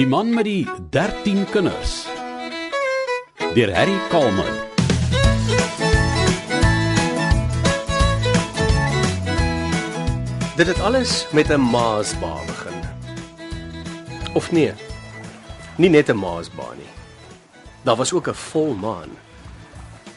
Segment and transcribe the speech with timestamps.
[0.00, 2.06] Die man met die 13 kinders.
[3.52, 4.54] Deur Harry Kalman.
[10.56, 12.80] Dit het alles met 'n maasba begin.
[14.32, 14.72] Of nee.
[15.76, 16.92] Nie net 'n maasba nie.
[17.82, 19.10] Daar was ook 'n volmaan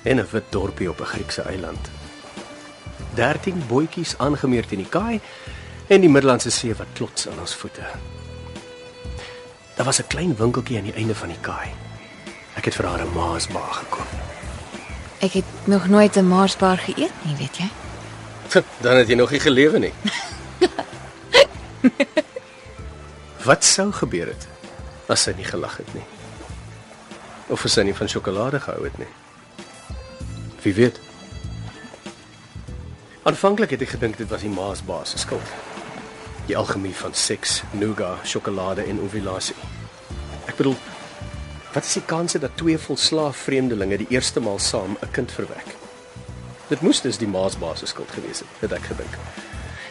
[0.03, 1.89] en 'n wit dorpie op 'n Griekse eiland.
[3.13, 5.19] 13 bootjies aangemeer teen die kaai
[5.87, 7.83] en die Middellandse See wat klots aan ons voete.
[9.75, 11.69] Daar was 'n klein winkeltjie aan die einde van die kaai.
[12.53, 14.07] Ek het vir haar 'n maasba gekoop.
[15.19, 17.69] Ek het nog nooit 'n Marsbar geëet nie, weet jy?
[18.81, 19.93] Dan het jy nog nie gelewe nie.
[23.49, 24.47] Wat sou gebeur het
[25.07, 26.03] as sy nie gelag het nie?
[27.47, 29.07] Of as sy nie van sjokolade gehou het nie?
[30.61, 30.99] Wie weet.
[33.23, 35.72] Aanvanklik het ek gedink dit was die maasbaas se skuld.
[36.45, 39.55] Die algemeen van seks, nougat, sjokolade en ovulasie.
[40.45, 40.75] Ek bedoel,
[41.73, 45.75] wat is die kanse dat twee volslaaf vreemdelinge die eerste maal saam 'n kind verwek?
[46.67, 49.17] Dit moes dus die maasbaas se skuld gewees het, het ek gedink.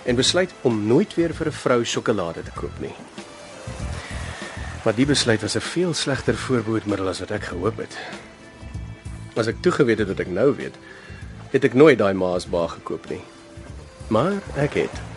[0.04, 2.94] En besluit om nooit weer vir 'n vrou sjokolade te koop nie.
[4.84, 7.96] Maar die besluit was 'n veel slegter voorbehoedmiddel as wat ek gehoop het.
[9.36, 10.74] As ek toegeweet het wat ek nou weet,
[11.50, 13.22] het ek nooit daai maasbaar gekoop nie.
[14.08, 15.11] Maar ek het.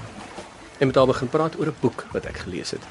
[0.78, 2.84] En met haar begin praat oor 'n boek wat ek gelees het.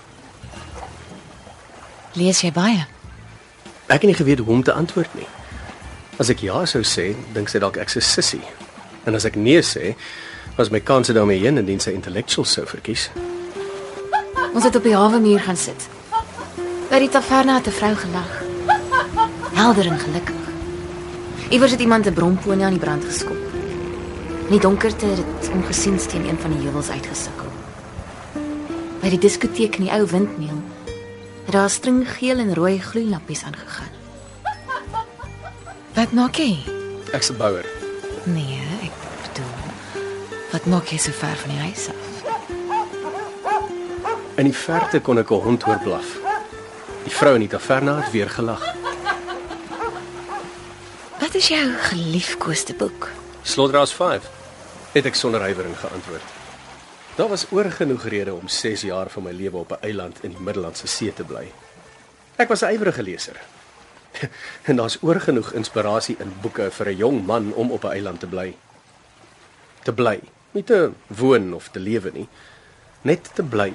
[2.12, 2.86] Lees jy baie?
[3.86, 5.26] Ek het nie geweet hoe om te antwoord nie.
[6.16, 8.44] As ek ja sou sê, dink sy dalk ek's 'n sissie.
[9.04, 9.94] En as ek nee sê,
[10.56, 13.10] was my kanse daarmee heen indien sy intellectual sou verkies.
[14.54, 15.88] Ons het op die hawe muur gaan sit.
[16.90, 18.42] By die taverne het 'n vrou gelag.
[19.54, 20.34] Helder en gelukkig.
[21.50, 23.36] Iewers het iemand 'n bromponie aan die brand geskop.
[24.44, 27.43] In die donkerte het dit ongesiens teen een van die heuwels uitgesukkel.
[29.04, 30.62] By die diskoteek in die ou windmeel
[31.44, 33.92] het daar 'n string geel en rooi gloeilappies aangegaan.
[35.92, 36.64] Wat maak jy?
[37.12, 37.66] Ek's 'n bouer.
[38.24, 38.92] Nee, ek
[39.22, 39.54] bedoel,
[40.52, 42.02] wat maak jy so ver van die huis af?
[44.36, 46.06] In die verte kon ek 'n hond hoor blaf.
[47.04, 48.64] Die vrou in die taverne het weer gelag.
[51.20, 53.10] Wat is jou geliefkoeste boek?
[53.42, 54.30] Slaughterhouse 5
[54.92, 56.43] het ek sonder huiwering geantwoord.
[57.14, 60.40] Daar was oorgenoeg redes om 6 jaar van my lewe op 'n eiland in die
[60.40, 61.52] Middellandse See te bly.
[62.36, 63.40] Ek was 'n ywerige leser.
[64.68, 68.26] en daar's oorgenoeg inspirasie in boeke vir 'n jong man om op 'n eiland te
[68.26, 68.56] bly.
[69.82, 70.20] Te bly,
[70.50, 72.28] nie te woon of te lewe nie,
[73.02, 73.72] net te bly.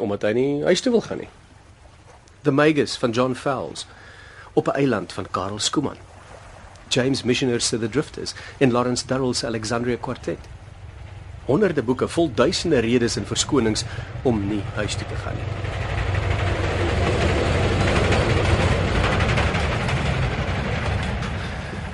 [0.00, 1.28] Omdat hy nie huis toe wil gaan nie.
[2.42, 3.86] The Magus van John Fowles
[4.52, 5.96] op 'n eiland van Karel Skuman.
[6.88, 10.57] James Missioners to the Drifters en Lawrence Durrell se Alexandria Quartet.
[11.48, 13.84] Honderde boeke vol duisende redes en verskonings
[14.28, 15.46] om nie huis toe te gaan nie.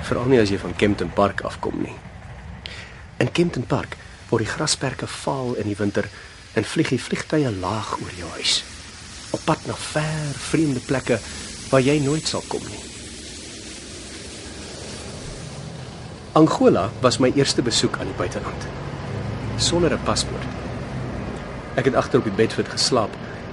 [0.05, 1.95] Veral nie as jy van Kempton Park afkom nie.
[3.23, 3.95] In Kempton Park
[4.29, 6.11] word die grasperke vaal in die winter
[6.59, 8.59] en vlieg die vliegtye laag oor jou huis.
[9.31, 11.17] Op pad na ver, vreemde plekke
[11.71, 12.83] waar jy nooit sal kom nie.
[16.35, 18.84] Angola was my eerste besoek aan die buiteland.
[19.57, 20.43] Sonder 'n paspoort.
[21.75, 23.09] Ek het agter op die bedfit geslaap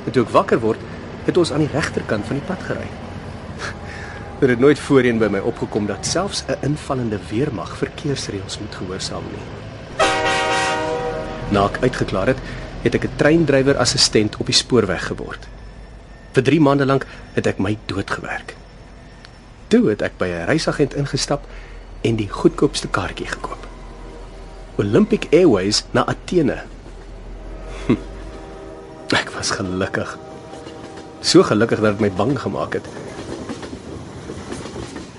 [0.07, 0.81] en toe ek wakker word,
[1.25, 2.89] het ons aan die regterkant van die pad gery.
[4.41, 9.23] Dit het nooit voorheen by my opgekom dat selfs 'n invallende weermag verkeersreëls moet gehoorsaam
[9.31, 9.47] nie.
[11.51, 12.39] Na ek uitgeklaar het,
[12.83, 15.47] het ek 'n treindrywer assistent op die spoorweg geword.
[16.33, 18.57] Vir 3 maande lank het ek my dood gewerk.
[19.69, 21.47] Toe het ek by 'n reisagent ingestap
[22.01, 23.72] en die goedkoopste kaartjie gekoop.
[24.82, 26.59] Olympic Airways na Athene.
[27.87, 27.98] Hm.
[29.15, 30.16] Ek was gelukkig.
[31.22, 32.88] So gelukkig dat dit my bang gemaak het.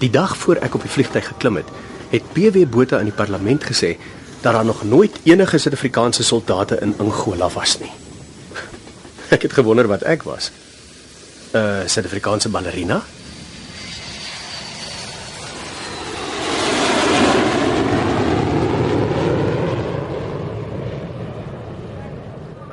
[0.04, 1.72] Die dag voor ek op die vliegtuig geklim het,
[2.12, 3.96] het PW Botha in die parlement gesê
[4.44, 7.92] dat daar nog nooit enige Suid-Afrikaanse soldate in Angola was nie.
[9.32, 10.52] Ek het gewonder wat ek was.
[11.54, 13.00] 'n uh, Suid-Afrikaanse ballerina?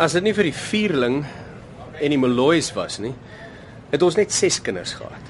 [0.01, 1.19] As dit nie vir die vierling
[2.01, 3.13] en die Molloys was nie,
[3.91, 5.27] het ons net 6 kinders gehad.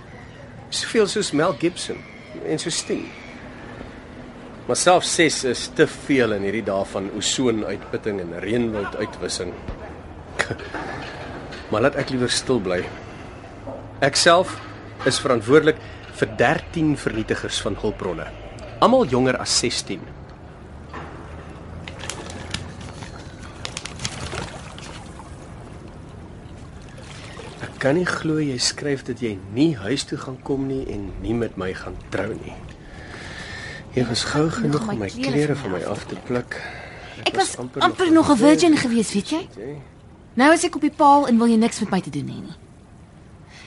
[0.70, 1.98] Soveel soos Mel Gibson
[2.46, 3.08] en so Sting.
[4.68, 9.50] Maar self 6 is te veel in hierdie dae van ozoonuitputting en reënwoud uitwissing.
[11.72, 12.84] maar laat ek liewer stil bly.
[14.06, 14.54] Ek self
[15.10, 15.82] is verantwoordelik
[16.20, 18.30] vir 13 vernietigers van hulpbronne.
[18.78, 20.19] Almal jonger as 16.
[27.80, 31.34] Kan nie glo jy skryf dat jy nie huis toe gaan kom nie en nie
[31.34, 32.56] met my gaan trou nie.
[33.96, 36.58] Jy was gou genoeg om my klere van my af te pluk.
[37.24, 39.48] Ek was amper nog 'n virgin gewees, weet jy?
[40.34, 42.40] Nou is ek op die paal en wil jy niks met my te doen hê
[42.44, 42.56] nie.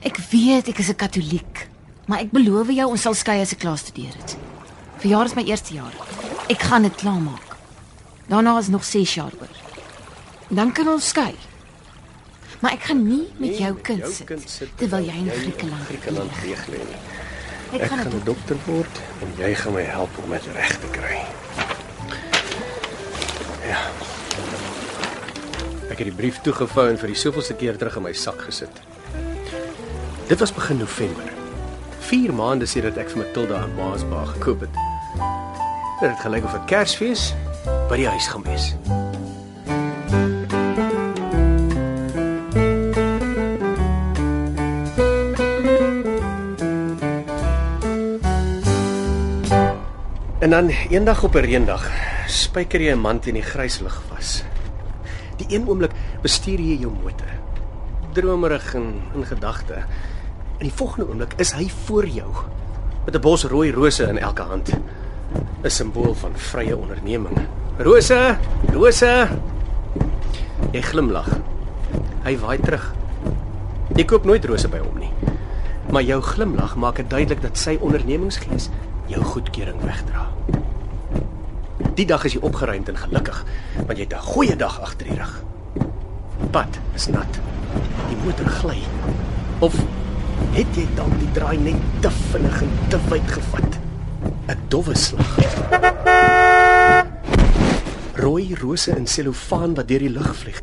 [0.03, 1.67] Ek weet ek is 'n Katoliek,
[2.07, 4.37] maar ek beloof jou ons sal skei as ek klaar studeer het.
[4.97, 5.93] Verjaar is my eerste jaar.
[6.49, 7.57] Ek gaan dit klaarmaak.
[8.27, 9.49] Daarna is nog 6 jaar oor.
[10.49, 11.35] Dan kan ons skei.
[12.63, 16.99] Maar ek gaan nie met jou kind sit terwyl jy in Griekeland leeg lê nie.
[17.75, 21.19] Ek gaan 'n dokter word en jy gaan my help om dit reg te kry.
[23.67, 23.81] Ja.
[25.91, 28.81] Ek het die brief toegevou en vir die soveelste keer terug in my sak gesit.
[30.27, 31.33] Dit was begin November.
[31.99, 34.75] 4 maande sedert ek vir Matilda 'n Maasbaar gekoop het.
[35.99, 37.33] Dit het gelyk of 'n Kersfees
[37.89, 38.75] by die huis gaan wees.
[50.43, 51.91] En dan eendag op 'n reendag
[52.27, 54.43] spyker jy 'n man teen die grys lug vas.
[55.37, 55.91] Die een oomblik
[56.21, 57.31] bestuur jy jou motor.
[58.11, 59.73] Dromerig en in gedagte.
[60.57, 62.31] En die volgende oomblik is hy voor jou
[63.05, 64.69] met 'n bos rooi rose in elke hand.
[65.63, 67.37] 'n Simbool van vrye onderneming.
[67.77, 68.37] Rose,
[68.73, 69.27] rose.
[70.71, 71.39] Jy glimlag.
[72.23, 72.93] Hy waai terug.
[73.95, 75.13] Jy koop nooit rose by hom nie.
[75.91, 78.69] Maar jou glimlag maak dit duidelik dat sy ondernemingsgees
[79.07, 80.27] jou goedkeuring wegdra.
[81.93, 83.43] Die dag is jy opgeruimd en gelukkig,
[83.85, 85.43] want jy het 'n goeie dag agter die rug.
[86.51, 87.39] Pad is nat.
[88.09, 88.79] Die motor gly.
[89.59, 89.73] Of
[90.51, 93.79] het jy dalk die draai net te vinnig en te wyd gevat?
[94.47, 95.37] 'n Dowwe slag.
[98.15, 100.61] Rooi rose in selofaan wat deur die lug vlieg.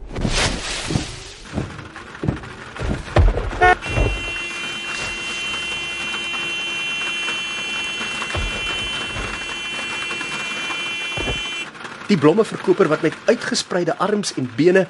[12.10, 14.86] Die blommeverkoper wat met uitgespreide arms en bene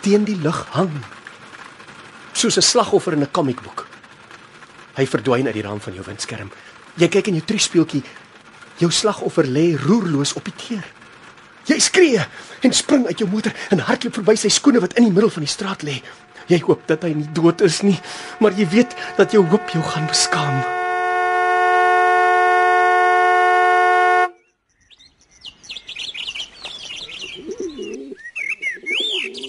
[0.00, 0.92] teen die lug hang.
[2.32, 3.86] Soos 'n slagoffer in 'n komiekboek.
[4.96, 6.50] Hy verdwyn uit die raam van jou windskerm.
[6.94, 8.02] Jy kyk in jou triespeeltjie.
[8.76, 10.84] Jou slagoffer lê roerloos op die teer.
[11.64, 12.26] Jy skree
[12.60, 15.42] en spring uit jou motor en hardloop verby sy skoene wat in die middel van
[15.42, 16.02] die straat lê.
[16.46, 18.00] Jy hoop dat hy nie dood is nie,
[18.40, 20.81] maar jy weet dat jou hoop jou gaan beskaam.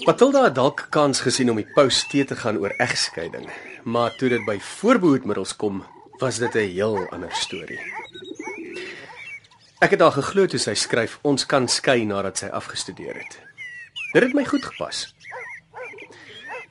[0.04, 3.46] Matilda het dalk kans gesien om die pos te te gaan oor egskeiding,
[3.88, 5.78] maar toe dit by voorbehoedmiddels kom,
[6.20, 7.80] was dit 'n heel ander storie.
[9.80, 13.38] Ek het haar geglo toe sy skryf ons kan skei nadat sy afgestudeer het.
[14.12, 15.14] Dit het my goed gepas.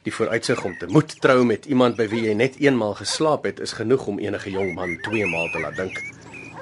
[0.04, 3.60] Die vooruitsig om te moet trou met iemand by wie jy net eenmaal geslaap het,
[3.60, 6.02] is genoeg om enige jong man twee maal te laat dink.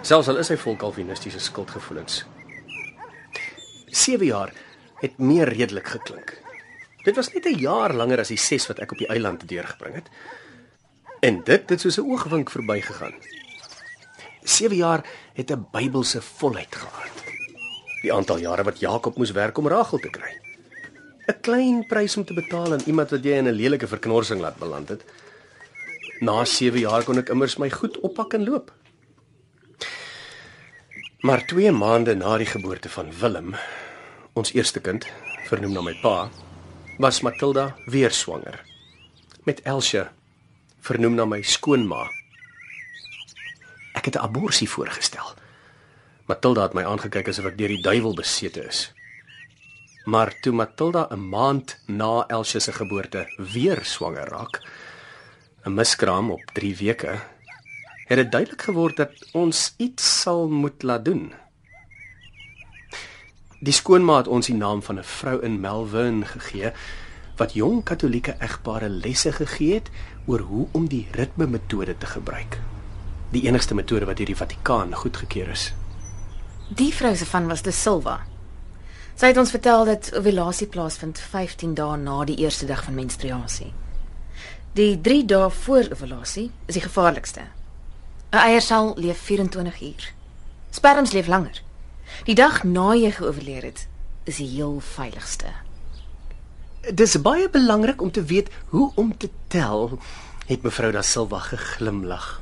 [0.02, 2.26] Selfs al is hy vol kalvinistiese skuldgevoelens.
[3.88, 4.54] 7 jaar
[5.02, 6.42] het meer redelik geklink.
[7.04, 9.96] Dit was net 'n jaar langer as die 6 wat ek op die eiland deurgebring
[9.96, 10.10] het.
[11.20, 13.14] En dit het soos 'n oogwink verbygegaan.
[14.44, 17.24] 7 jaar het 'n Bybelse volheid gehad.
[18.02, 20.40] Die aantal jare wat Jakob moes werk om Rachel te kry.
[21.28, 24.58] 'n Klein prys om te betaal aan iemand wat jy in 'n lelike verknorsing laat
[24.58, 25.04] beland het.
[26.20, 28.72] Na 7 jaar kon ek immers my goed oppak en loop.
[31.20, 33.56] Maar 2 maande na die geboorte van Willem,
[34.34, 35.06] ons eerste kind,
[35.46, 36.30] vernoem na my pa,
[37.02, 38.62] was Matilda weer swanger
[39.44, 40.04] met Elsie,
[40.86, 42.04] vernoem na my skoonma.
[43.98, 45.34] Ek het 'n abortus voorgestel.
[46.28, 48.94] Matilda het my aangekyk asof ek deur die duiwel besete is.
[50.06, 54.62] Maar toe Matilda 'n maand na Elsie se geboorte weer swanger raak,
[55.66, 57.20] 'n miskraam op 3 weke,
[58.06, 61.34] het dit duidelik geword dat ons iets sal moet laat doen.
[63.62, 66.72] Die skoonma het ons die naam van 'n vrou in Melbourne gegee
[67.36, 69.90] wat jong Katolieke egpare lesse gegee het
[70.26, 72.60] oor hoe om die ritme metode te gebruik.
[73.30, 75.74] Die enigste metode wat deur die Vatikaan goedgekeur is.
[76.68, 78.20] Die vrou se van was De Silva.
[79.16, 83.74] Sy het ons vertel dat ovulasie plaasvind 15 dae na die eerste dag van menstruasie.
[84.74, 87.42] Die 3 dae voor ovulasie is die gevaarlikste.
[88.32, 90.14] 'n Eiersel leef 24 uur.
[90.70, 91.62] Sperms leef langer.
[92.28, 93.88] Die dag na jy geovuleer het,
[94.30, 95.54] is die heel veiligste.
[96.94, 100.00] Dis baie belangrik om te weet hoe om te tel,
[100.48, 102.42] het mevrou da Silva geglimlag.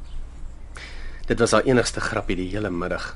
[1.27, 3.13] Dit was haar enigste grappie die hele middag.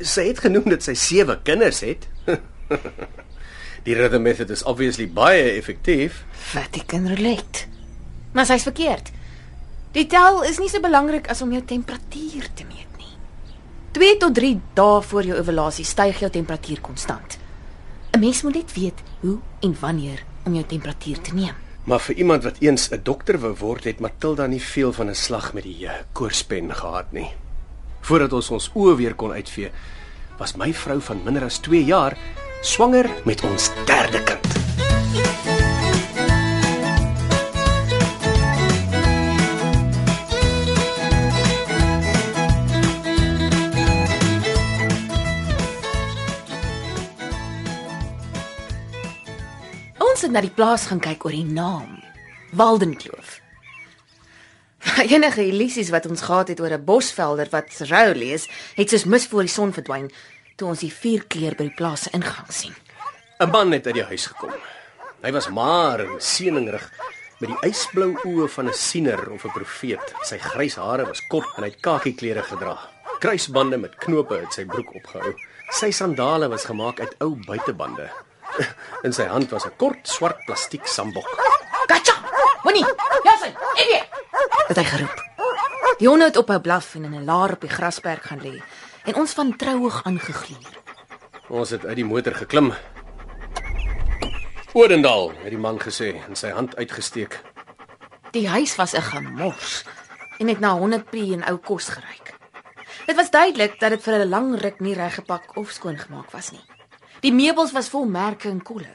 [0.00, 2.06] Sy het genoem dat sy sewe kinders het.
[3.86, 6.22] die rhythm method is obviously baie effektief.
[6.52, 7.66] Vatican relate.
[8.32, 9.12] Maar sy's verkeerd.
[9.96, 12.87] Die tel is nie so belangrik as om jou temperatuur te meet.
[13.92, 17.38] 2 tot 3 dae voor jou ovulasie styg jou temperatuur konstant.
[18.12, 21.54] 'n Mens moet net weet hoe en wanneer om jou temperatuur te neem.
[21.84, 25.14] Maar vir iemand wat eens 'n dokter wou word, het Matilda nie veel van 'n
[25.14, 27.30] slag met die eh, koorspen gehad nie.
[28.00, 29.70] Voordat ons ons oë weer kon uitvee,
[30.38, 32.16] was my vrou van minder as 2 jaar
[32.62, 34.46] swanger met ons derde kind.
[50.28, 52.02] Het na die plaas gaan kyk oor die naam.
[52.52, 53.38] Waldenkloof.
[55.14, 58.44] Enige illusies wat ons gehad het oor 'n bosvelder wat rou lees,
[58.76, 60.10] het soos mis voor die son verdwyn
[60.56, 62.76] toe ons die vier kleur by die plaas se ingang sien.
[63.40, 64.52] 'n Man het uit die huis gekom.
[65.22, 66.84] Hy was maar en seëningrig
[67.40, 70.14] met die ysblou oë van 'n siener of 'n profeet.
[70.22, 72.76] Sy grys hare was kort en hy het kakiklere gedra.
[73.18, 75.34] Kruisbande met knope het sy broek opgehou.
[75.70, 78.10] Sy sandale was gemaak uit ou buitebande.
[79.06, 81.28] In sy hand was 'n kort swart plastiek sambok.
[81.86, 82.14] Gatcha!
[82.62, 82.84] Moenie.
[83.24, 83.52] Ja sy.
[83.74, 84.02] Evie.
[84.68, 85.24] Het hy geroep.
[85.98, 88.62] Die honde het ophou blaf en in 'n laar op die grasperk gaan lê
[89.04, 90.74] en ons van trouig aangegluur.
[91.48, 92.74] Ons het uit die motor geklim.
[94.72, 97.40] Odendal, het die man gesê en sy hand uitgesteek.
[98.30, 99.84] Die huis was 'n gemors
[100.38, 102.34] en het na hondepie en ou kos geruik.
[103.06, 106.77] Dit was duidelik dat dit vir 'n lang ruk nie reggepak of skoongemaak was nie.
[107.18, 108.92] Die meubels was vol merke en kolle.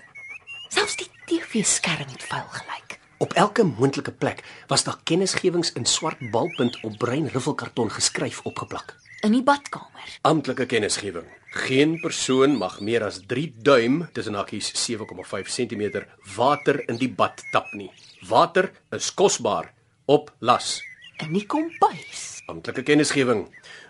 [0.72, 2.96] Selfs die TV-skerm het vuil gelyk.
[3.24, 4.39] Op elke moontlike plek
[4.72, 8.96] was daar kennisgewings in swart balpunt op bruin riffelkarton geskryf opgeplak.
[9.27, 10.15] In die badkamer.
[10.22, 11.27] Amptelike kennisgewing.
[11.68, 16.06] Geen persoon mag meer as 3 duim, tussen hakkies 7,5 cm
[16.38, 17.92] water in die bad tap nie.
[18.30, 19.74] Water is kosbaar.
[20.06, 20.80] Op las.
[21.20, 22.44] In die kombuis.
[22.48, 23.50] Amptelike kennisgewing.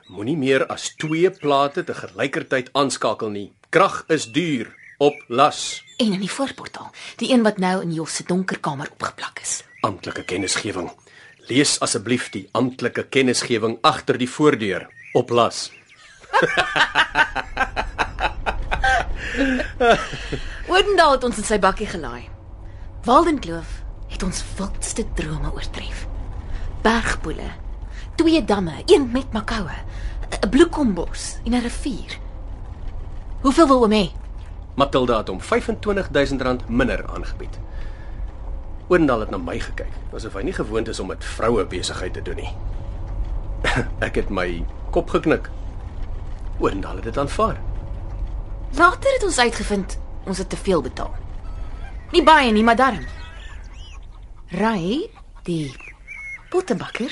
[0.10, 3.52] Moenie meer as 2 plate te gelykertyd aanskakel nie.
[3.74, 4.76] Krag is duur.
[4.98, 5.84] Op las.
[5.98, 9.64] En in die voorportaal, die een wat nou in Jos se donker kamer opgeplak is.
[9.82, 10.92] Amptelike kennisgewing.
[11.50, 14.86] Lees asseblief die amptelike kennisgewing agter die voordeur.
[15.18, 15.72] Op las.
[20.70, 22.30] Oudendal het ons in sy bakkie gelaai.
[23.10, 23.82] Waldenkloof
[24.14, 26.06] het ons wildste drome oortref.
[26.86, 27.50] Bergpoele,
[28.22, 29.78] twee damme, een met makoue,
[30.46, 32.22] 'n bloekombos en 'n rivier.
[33.44, 34.04] Hoeveel wil oom hê?
[34.80, 37.58] Matilda het hom R25000 minder aangebied.
[38.90, 42.24] Oendal het na my gekyk, asof hy nie gewoond is om met vroue besigheid te
[42.24, 42.52] doen nie.
[44.08, 44.64] Ek het my
[44.96, 45.50] kop geknik.
[46.62, 47.60] Oendal het dit aanvaar.
[48.78, 51.12] Later het ons uitgevind ons het te veel betaal.
[52.16, 53.04] Nie baie nie, maar darm.
[54.56, 55.10] Ry,
[55.44, 55.74] die
[56.54, 57.12] pottebakker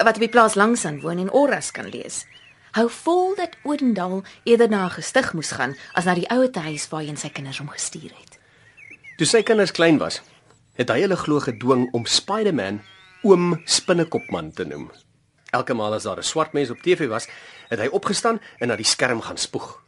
[0.00, 2.26] wat op die plaas langs aan woon en orras kan lees.
[2.70, 6.88] Hou vol dat Odendal eerder na 'n gestig moes gaan as na die ouete huis
[6.88, 8.38] waarheen sy kinders hom gestuur het.
[9.16, 10.22] Toe sy kinders klein was,
[10.74, 12.80] het hy hulle glo gedwing om Spider-Man
[13.22, 14.90] oom Spinnekopman te noem.
[15.50, 17.28] Elke maal as daar 'n swart mens op TV was,
[17.68, 19.82] het hy opgestaan en na die skerm gaan spoeg.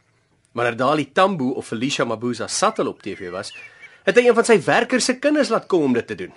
[0.51, 3.53] Wanneer Dali Tambo of Felicia Mabuza Sattel op TV was,
[4.03, 6.33] het hy een van sy werkers se kinders laat kom om dit te doen.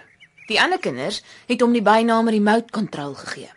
[0.47, 3.51] Die ander kinders het hom die bynaam remote control gegee.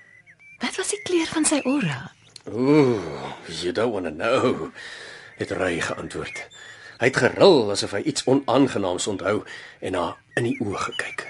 [0.60, 2.19] Wat was die kleur van sy aura?
[2.54, 3.02] Ooh,
[3.48, 4.72] you don't want to know.
[5.38, 6.48] Het Ry geantwoord.
[7.00, 9.44] Hy het geril asof hy iets onaangenaams onthou
[9.80, 10.06] en na
[10.40, 11.24] in die oë gekyk.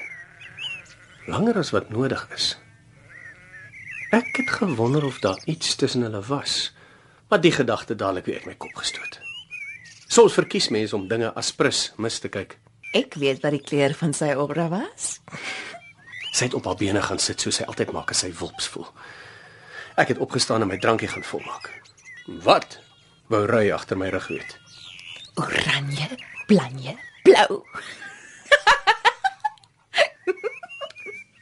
[1.30, 2.56] Langer as wat nodig is.
[4.16, 6.72] Ek het gewonder of daar iets tussen hulle was,
[7.30, 9.20] maar die gedagte dadelik weer uit my kop gestoot.
[10.10, 12.58] Soms verkies mense om dinge as prins mis te kyk.
[12.98, 15.20] Ek weet wat die kleur van sy aura was.
[16.34, 18.90] Sy het op haar bene gaan sit soos sy altyd maak as sy wilps voel.
[20.00, 21.68] Ek het opgestaan en my drankie gaan volmaak.
[22.46, 22.80] Wat?
[23.28, 24.56] Wou ry agter my rug weet.
[25.36, 26.08] Oranje,
[26.48, 27.60] blanje, blou.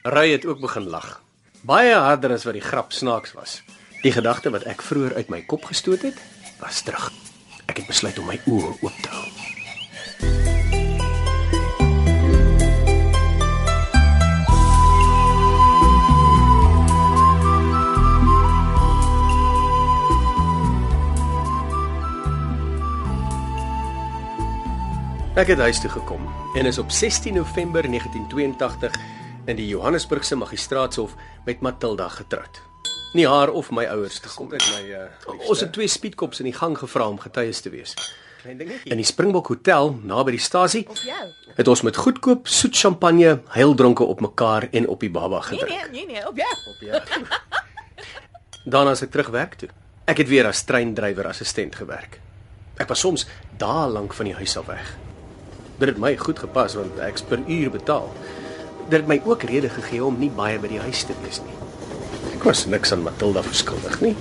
[0.02, 1.20] Ry het ook begin lag.
[1.62, 3.60] Baie harder as wat die grap snaaks was.
[4.02, 6.18] Die gedagte wat ek vroeër uit my kop gestoot het,
[6.58, 7.12] was terug.
[7.70, 9.37] Ek het besluit om my oë oop te hou.
[25.38, 26.24] Ek het huis toe gekom
[26.58, 28.94] en is op 16 November 1982
[29.46, 31.14] in die Johannesburgse Magistraatshof
[31.46, 32.58] met Matilda getroud.
[33.14, 35.04] Nie haar of my ouers te kom met my uh,
[35.48, 37.94] ons het twee speedkops in die gang gevra om getuies te wees.
[38.42, 38.90] klein dingetjie.
[38.90, 41.24] In die Springbok Hotel naby die stasie Op jou.
[41.54, 45.90] het ons met goedkoop soet champagne, heildronke op mekaar en op die baba Nee gedrink.
[45.90, 46.54] nee, nee nee, op jou.
[46.66, 47.02] Op ja.
[48.74, 49.68] Daarna as ek terug werk toe.
[50.04, 52.18] Ek het weer as treindrywer assistent gewerk.
[52.78, 53.26] Ek was soms
[53.56, 54.98] dae lank van die huis af weg.
[55.78, 58.08] Dit het my goed gepas want ek's per uur betaal.
[58.88, 61.54] Dit het my ook rede gegee om nie baie by die huis te wees nie.
[62.34, 64.14] Ek was niks aan Matilda verskuldig nie.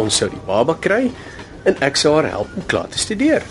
[0.00, 1.08] Ons sou die baba kry
[1.68, 3.44] en ek sou haar help om klaar te studeer.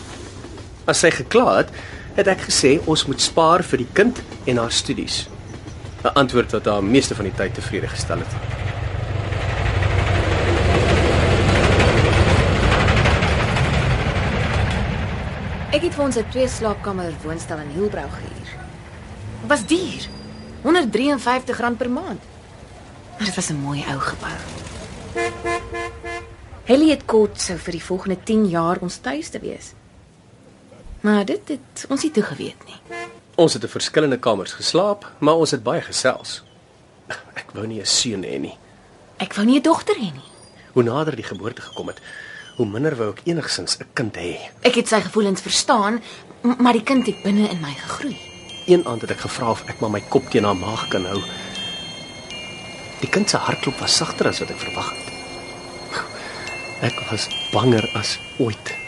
[0.89, 1.73] As sy gekla het,
[2.17, 5.27] het ek gesê ons moet spaar vir die kind en haar studies.
[6.03, 8.33] 'n Antwoord wat haar meeste van die tyd tevrede gestel het.
[15.69, 18.49] Ek het vir ons 'n twee slaapkamer woonstel in Hielbrau gehuur.
[19.41, 20.09] Dit was duur.
[20.63, 22.21] R153 per maand.
[23.17, 24.37] Maar dit was 'n mooi ou gebou.
[26.65, 29.73] Elliot Court sou vir die volgende 10 jaar ons tuis te wees.
[31.01, 32.97] Maar dit het ons nie toegeweet nie.
[33.35, 36.43] Ons het in verskillende kamers geslaap, maar ons het baie gesels.
[37.33, 38.57] Ek wou nie 'n seun hê nie.
[39.17, 40.29] Ek wou nie 'n dogter hê nie.
[40.73, 42.01] Hoe nader die geboorte gekom het,
[42.59, 44.35] hoe minder wou ek enigsins 'n kind hê.
[44.67, 46.01] Ek het sy gevoelens verstaan,
[46.59, 48.17] maar die kind het binne in my gegroei.
[48.67, 51.21] Een aand het ek gevra of ek maar my kop teen haar maag kan hou.
[52.99, 55.07] Die kind se hartklop was sagter as wat ek verwag het.
[56.81, 58.78] Ek was banger as ooit.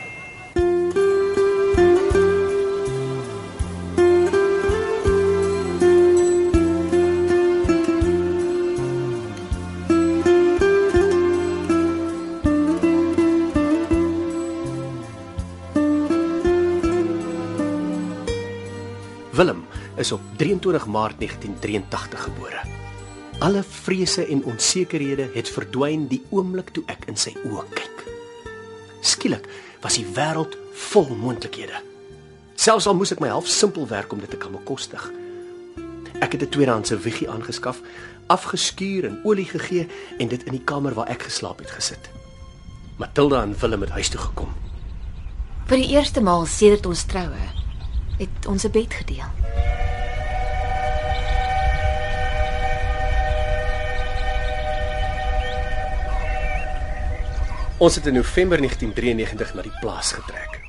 [20.02, 22.62] Is op 23 Maart 1983 gebore.
[23.40, 28.04] Alle vrese en onsekerhede het verdwyn die oomblik toe ek in sy oë kyk.
[29.06, 29.48] Skielik
[29.82, 30.58] was die wêreld
[30.90, 31.82] vol moontlikhede.
[32.58, 35.06] Selfs al moes ek my half simpel werk om dit te kan bekostig.
[36.22, 37.82] Ek het 'n tweedehandse wiggie aangeskaf,
[38.28, 39.88] afgeskuur en olie gegee
[40.18, 42.10] en dit in die kamer waar ek geslaap het gesit.
[42.98, 44.54] Matilda en Willem het huis toe gekom.
[45.66, 47.62] Vir die eerste maal sedert ons troue
[48.22, 49.30] het ons 'n bed gedeel.
[57.82, 60.60] Ons het in November 1993 na die plaas getrek.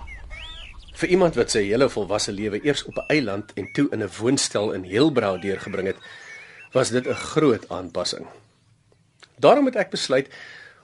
[0.97, 4.09] Vir iemand wat sy hele volwasse lewe eers op 'n eiland en toe in 'n
[4.19, 5.99] woonstel in Heilbrau deurgebring het,
[6.73, 8.27] was dit 'n groot aanpassing.
[9.37, 10.29] Daarom het ek besluit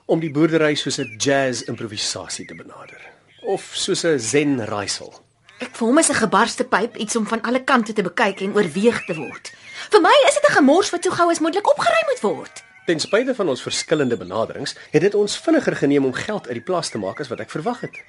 [0.05, 3.01] om die boerdery soos 'n jazz improvisasie te benader
[3.41, 5.13] of soos 'n zen raaisel.
[5.59, 8.53] Ek vir hom is 'n gebarste pyp iets om van alle kante te bekyk en
[8.53, 9.51] oorweeg te word.
[9.89, 12.68] Vir my is dit 'n gemors wat so gou as moontlik opgeruim moet word.
[12.89, 16.63] Ten spyte van ons verskillende benaderings, het dit ons vinniger geneem om geld uit die
[16.65, 17.99] plaas te maak as wat ek verwag het.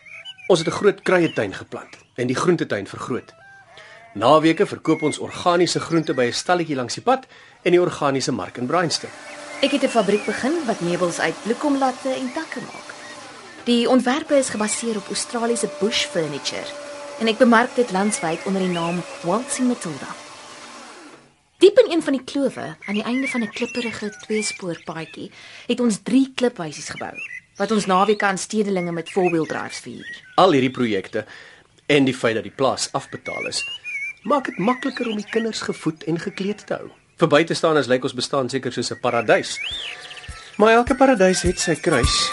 [0.49, 3.35] Ons het 'n groot kruietuin geplant en die groentetuin vergroot.
[4.15, 7.27] Naweke verkoop ons organiese groente by 'n stalletjie langs die pad
[7.63, 9.11] en die organiese mark in Bryanston.
[9.61, 12.89] Ek het 'n fabriek begin wat meubels uit bloekomlatte en takke maak.
[13.65, 16.73] Die ontwerpe is gebaseer op Australiese bush furniture
[17.19, 20.30] en ek bemark dit landwyd onder die naam Waltzing Matilda.
[21.61, 25.31] Diep in een van die klowe, aan die einde van 'n klipperige tweespoorpaadjie,
[25.67, 27.17] het ons 3 kliphuisies gebou
[27.57, 30.23] wat ons naweke aan stedelinge met four-wheel drives vier.
[30.35, 31.25] Al hierdie projekte
[31.87, 33.65] en die feit dat die plaas afbetaal is,
[34.23, 36.91] maak dit makliker om die kinders gevoed en gekleed te hou.
[37.17, 39.59] Vir buitestaanders lyk ons bestaan seker soos 'n paradys.
[40.57, 42.31] Maar elke paradys het sy kruis,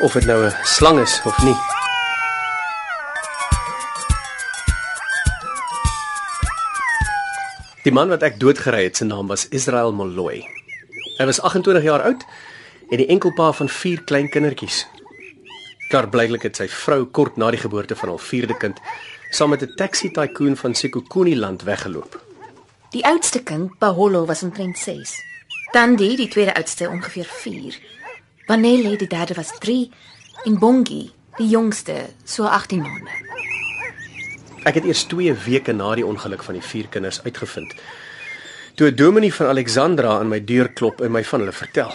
[0.00, 1.81] of dit nou 'n slang is of nie.
[7.82, 10.44] Die man wat ek doodgery het, se naam was Israel Molloy.
[11.18, 12.20] Hy was 28 jaar oud
[12.94, 14.84] en die enkelpa van 4 klein kindertjies.
[15.90, 18.78] Klaar blyklik het sy vrou kort na die geboorte van hul vierde kind
[19.34, 22.20] saam met 'n taxi tycoon van Sekhukhune land weggeloop.
[22.90, 25.18] Die oudste kind, Baholo, was omtrent 6.
[25.72, 27.78] Tandi, die tweede oudste, ongeveer 4.
[28.46, 29.90] Vanelle, die derde was 3
[30.44, 33.10] en Bongi, die jongste, so 18 maande.
[34.62, 37.74] Ek het eers 2 weke na die ongeluk van die vier kinders uitgevind.
[38.78, 41.92] Toe 'n dominee van Alexandra aan my deur klop en my van hulle vertel.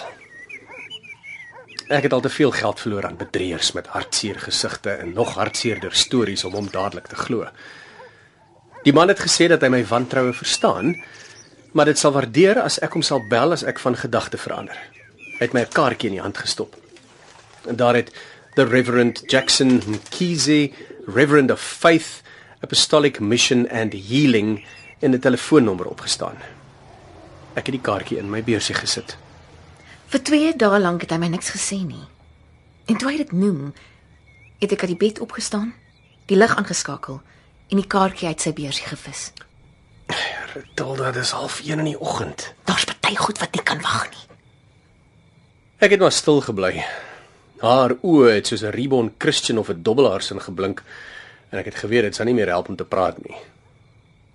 [1.87, 5.95] Ek het al te veel geld verloor aan bedrieërs met hartseer gesigte en nog hartseerder
[5.95, 7.47] stories om hom dadelik te glo.
[8.83, 10.95] Die man het gesê dat hy my wantroue verstaan,
[11.71, 14.77] maar dit sal waardeer as ek hom sal bel as ek van gedagte verander.
[15.39, 16.75] Hy het my 'n kaartjie in die hand gestop.
[17.67, 18.11] En daar het
[18.55, 20.71] the Reverend Jackson Mkhize,
[21.05, 22.26] Reverend of Faith,
[22.59, 24.65] Apostolic Mission and Healing
[24.99, 26.37] en 'n telefoonnommer opgestaan.
[27.53, 29.17] Ek het die kaartjie in my beursie gesit.
[30.07, 32.07] Vir 2 dae lank het hy my niks gesê nie.
[32.85, 33.73] En toe hy dit noem,
[34.59, 35.73] het ek uit die bed opgestaan,
[36.25, 37.21] die lig aangeskakel
[37.69, 39.31] en die kaartjie uit sy beursie gevis.
[40.73, 42.53] Tilda, dis half 1 in die oggend.
[42.65, 44.25] Daar's party goed wat nie kan wag nie.
[45.77, 46.85] Ek het maar stil gebly.
[47.61, 50.83] Haar oë het soos 'n reborn Christian of 'n dobbelaarsin geblink
[51.49, 53.35] en ek het geweet dit sou nie meer help om te praat nie.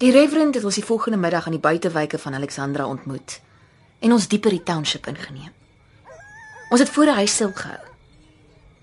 [0.02, 3.40] Die reverend het ons die volgende middag aan die buitewyke van Alexandra ontmoet
[4.02, 5.52] en ons dieper die township ingeneem.
[6.70, 7.84] Ons het voor 'n huis stil gehou.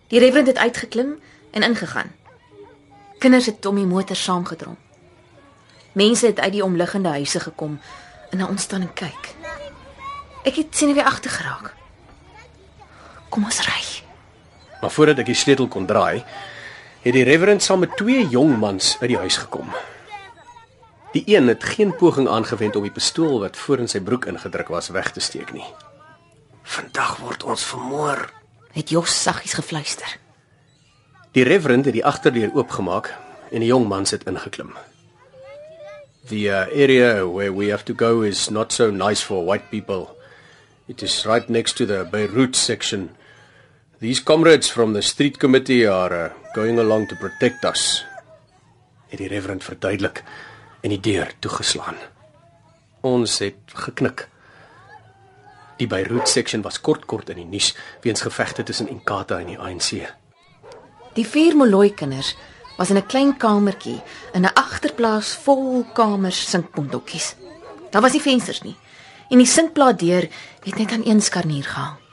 [0.07, 1.19] Die reverend het uitgeklim
[1.51, 2.11] en ingegaan.
[3.19, 4.77] Kinders het om die motor saamgedrom.
[5.91, 7.79] Mense het uit die omliggende huise gekom
[8.29, 9.35] en na ons staan en kyk.
[10.43, 11.73] Ek het sien weer agter geraak.
[13.29, 13.83] Kom ons ry.
[14.81, 16.23] Maar voordat ek die sleutel kon draai,
[17.01, 19.69] het die reverend saam met twee jong mans uit die huis gekom.
[21.13, 24.67] Die een het geen poging aangewend om die pistool wat voor in sy broek ingedruk
[24.69, 25.65] was weg te steek nie.
[26.63, 28.27] Vandag word ons vermoor.
[28.75, 30.19] Het Jos saggies gefluister.
[31.33, 33.09] Die reverend het die agterdeur oopgemaak
[33.49, 34.75] en die jong man sit ingeklim.
[36.29, 40.09] The uh, area where we have to go is not so nice for white people.
[40.87, 43.09] It is right next to the Beirut section.
[43.99, 48.05] These comrades from the street committee are uh, going along to protect us.
[49.11, 50.21] Het die reverend verduidelik
[50.79, 51.99] en die deur toegeslaan.
[53.03, 54.23] Ons het geknik.
[55.83, 59.59] Die Beirut section was kort kort in die nuus weens gevegte tussen Inkatha en die
[59.59, 59.91] ANC.
[61.19, 62.37] Die vier Moloi kinders
[62.79, 63.99] was in 'n klein kamertjie
[64.33, 67.35] in 'n agterplaas vol kamers sinkpondokkies.
[67.91, 68.77] Daar was nie vensters nie
[69.29, 70.29] en die sinkplaatdeur
[70.63, 72.07] het net aan een skarnier gehang.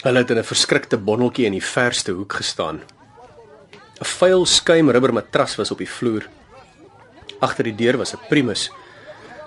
[0.00, 2.80] Hulle het in 'n verskrikte bondeltjie in die verste hoek gestaan.
[4.00, 6.28] 'n Vuil skuim rubber matras was op die vloer.
[7.38, 8.70] Agter die deur was 'n primus,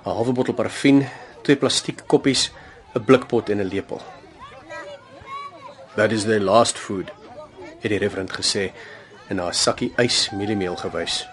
[0.05, 1.09] 'n halwe bottel parafien,
[1.41, 2.51] twee plastiek koppies,
[2.93, 4.01] 'n blikpot en 'n lepel.
[5.95, 7.11] That is their last food,
[7.79, 8.71] het die reverend gesê
[9.29, 11.27] en na 'n sakkie ys mieliemeel gewys.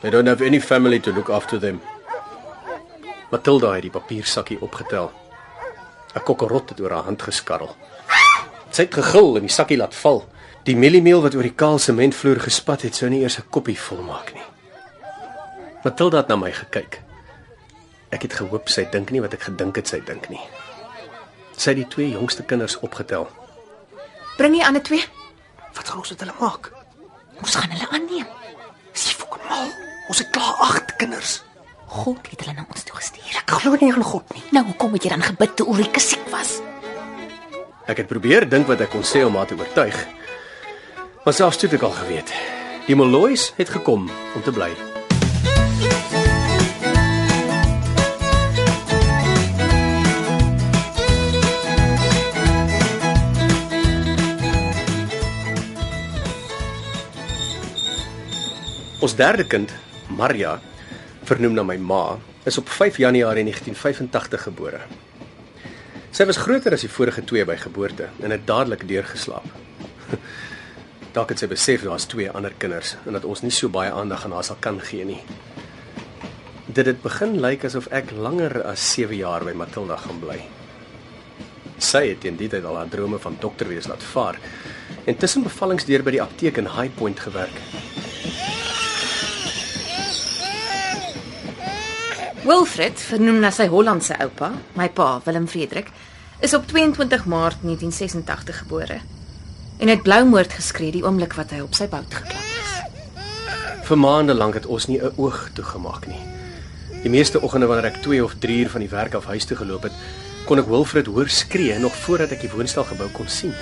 [0.00, 1.80] They don't have any family to look after them.
[3.30, 5.12] Matilda het die papiersakkie opgetel.
[6.14, 7.76] 'n Kokkerot het oor haar hand geskarrel.
[8.72, 10.22] Sy het gegil en die sakkie laat val.
[10.64, 14.32] Die mieliemeel wat oor die kaal sementvloer gespat het, sou nie eers 'n koppie volmaak
[14.34, 14.46] nie.
[15.84, 17.00] Matilda het na my gekyk.
[18.10, 20.40] Ek het gehoop sy dink nie wat ek gedink het sy dink nie.
[21.56, 23.28] Sy het die twee jongste kinders opgetel.
[24.36, 25.04] Bring die ander twee.
[25.74, 26.72] Wat gaan ons met hulle maak?
[27.40, 28.26] Ons gaan hulle aanneem.
[28.92, 29.68] Dis jy fucking mal.
[30.08, 31.42] Ons het klaar 8 kinders.
[31.86, 33.36] God het hulle na ons toe gestuur.
[33.36, 34.42] Ek glo nie aan God nie.
[34.52, 36.60] Nou hoekom het jy dan gebid toe Ulrike siek was?
[37.82, 39.96] Ek het probeer dink wat ek kon sê om haar te oortuig.
[41.24, 42.30] Maar selfs toe het ek al geweet.
[42.86, 44.70] Die Molois het gekom om te bly.
[59.02, 59.72] Ons derde kind,
[60.06, 60.60] Maria,
[61.26, 62.04] vernoem na my ma,
[62.46, 64.86] is op 5 Januarie 1985 gebore.
[66.12, 69.46] Sy was groter as die vorige twee by geboorte en het dadelik deurgeslaap.
[71.16, 74.26] Dalk het sy besef daar's twee ander kinders en dat ons nie so baie aandag
[74.26, 75.22] aan haar sal kan gee nie.
[76.68, 80.36] Dit het begin lyk asof ek langer as 7 jaar by Matilda gaan bly.
[81.80, 84.36] Sy het teen die tyd al haar drome van dokter wees laat vaar
[85.08, 87.56] en tussen bevallings deur by die apteek in High Point gewerk.
[92.42, 95.92] Wilfred, vernoem na sy Hollandse oupa, my pa, Willem Frederik,
[96.42, 98.96] is op 22 Maart 1986 gebore
[99.78, 102.72] en het bloumoord geskree die oomblik wat hy op sy bout geklap is.
[103.86, 106.18] Vir maande lank het ons nie 'n oog toegemaak nie.
[107.02, 109.56] Die meeste oggende wanneer ek 2 of 3 uur van die werk af huis toe
[109.56, 109.92] geloop het,
[110.46, 113.54] kon ek Wilfred hoor skree nog voordat ek die woonstelgebou kon sien.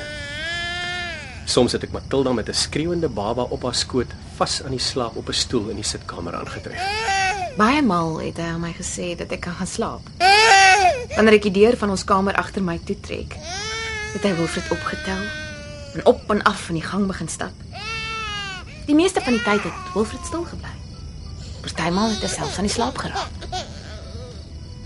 [1.44, 5.16] Soms het ek Matilda met 'n skreeuende baba op haar skoot vas aan die slaap
[5.16, 7.19] op 'n stoel in die sitkamer aangetref.
[7.60, 10.06] Baie maal het hy aan my gesê dat ek kan gaan slaap.
[11.16, 13.34] Wanneer ek die deur van ons kamer agter my toetrek,
[14.14, 15.20] het hy Wilfred opgetel
[15.98, 17.52] en op en af in die gang begin stap.
[18.86, 20.72] Die meeste van die tyd het Wilfred stil gebly.
[21.60, 23.44] Partymal het hy selfs aan die slaap geraak.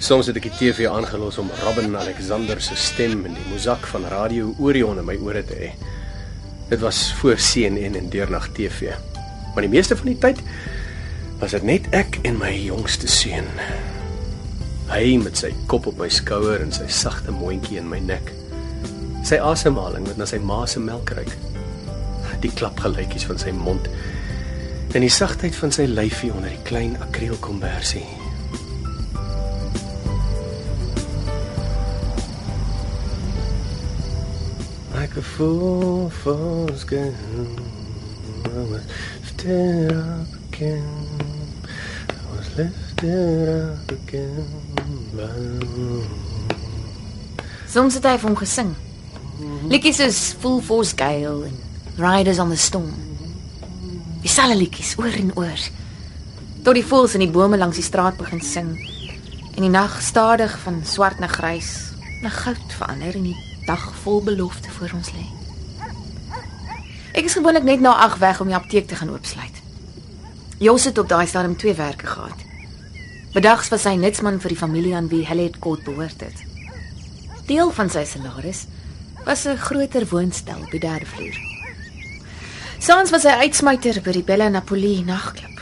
[0.02, 4.10] Soms het ek die TV aangelos om Robin Alexander se stem en die musiek van
[4.10, 5.74] Radio Orion in my ore te hê.
[6.74, 8.96] Dit was voor CNN en deurnag TV.
[9.54, 10.42] Maar die meeste van die tyd
[11.40, 13.48] was dit net ek en my jongste seun.
[14.90, 18.32] Hy met sy kop op my skouer en sy sagte mondjie in my nek.
[19.24, 21.32] Sy asemhaling wat na sy ma se melk ruik.
[22.44, 23.88] Die klapgeluitjies van sy mond
[24.94, 28.04] en die sagtheid van sy lyfie onder die klein akrielkombersie.
[34.94, 37.14] Like a fool for skin.
[38.46, 38.84] I was
[39.22, 40.88] lifted up again.
[42.08, 42.43] I was lifted up again.
[42.43, 42.43] by-
[47.66, 48.70] Soms het hy vir hom gesing.
[49.66, 51.56] Liedjies soos Full Force Gale en
[51.98, 52.92] Riders on the Storm.
[54.22, 55.64] Dieselfde liedjies oor en oor.
[56.62, 58.70] Tot die voëls in die bome langs die straat begin sing
[59.54, 61.72] en die nag stadig van swart na grys
[62.22, 65.26] na goud verander en die dag vol belofte voor ons lê.
[67.18, 69.62] Ek is gewoonlik net na 8 weg om die apteek te gaan oopsluit.
[70.62, 72.43] Jos het op daai stadium twee werke gehad.
[73.34, 76.42] Bedags was hy netsman vir die familie aan wie Hellet kort behoort het.
[77.48, 78.60] Deel van sy salaris
[79.26, 81.34] was 'n groter woonstel op die derde vloer.
[82.78, 85.58] Saans was hy uitsmyter by die Bella Napoli nagklub.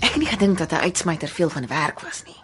[0.00, 2.40] Ek het nie gedink dat 'n uitsmyter veel van werk was nie.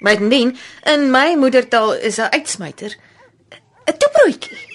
[0.00, 2.96] Bovendien, in my moedertaal is 'n uitsmyter
[3.86, 4.73] 'n toebroodjie.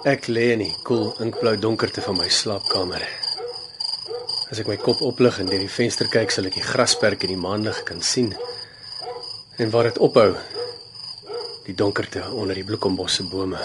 [0.00, 3.02] Ek lê in die koel inkblou donkerte van my slaapkamer.
[4.48, 7.34] As ek my kop oplig en deur die venster kyk, sal ek die grasperk in
[7.34, 8.30] die maanlig kan sien.
[9.60, 10.30] En waar dit ophou,
[11.66, 13.60] die donkerte onder die bloekombosse bome.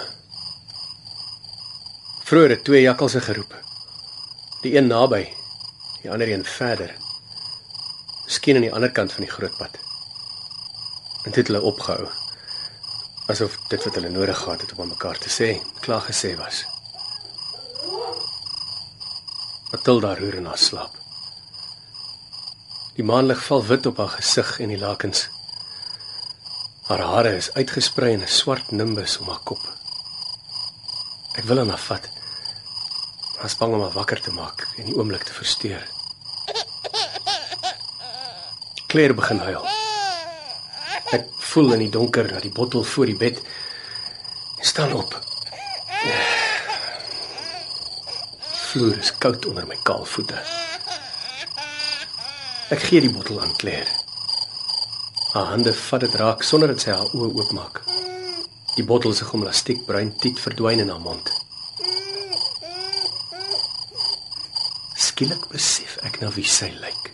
[2.27, 3.55] Vroeger het twee jakkalse geroep.
[4.65, 5.23] Die een naby,
[6.01, 6.91] die ander een verder.
[8.25, 9.79] Miskien aan die ander kant van die groot pad.
[11.23, 12.11] En dit het hulle opgehou
[13.31, 15.49] asof dit wat hulle nodig gehad het om aan mekaar te sê,
[15.81, 16.65] klaar gesê was.
[19.71, 20.93] Matilda roer in haar slaap.
[22.95, 25.25] Die maanlig val wit op haar gesig en die lakens.
[26.88, 29.63] Haar hare is uitgesprei in 'n swart nimbus om haar kop.
[31.35, 32.09] Ek wil aan haar vat.
[33.35, 35.88] Maar is bang om haar wakker te maak en die oomblik te versteur.
[38.88, 39.65] Claire begin huil.
[41.11, 43.37] Ek voel in die donker na die bottel voor die bed.
[44.59, 45.13] En staan op.
[48.51, 50.41] Vloer is koud onder my kaal voete.
[52.75, 53.87] Ek gee die bottel aan Claire.
[55.31, 57.79] Haar hande vat dit raak sonder dat sy haar oë oopmaak.
[58.75, 61.31] Die bottel se gomlastiekbruin tiet verdwyn in haar mond.
[65.07, 67.13] Skielik besef ek na wie sy lyk.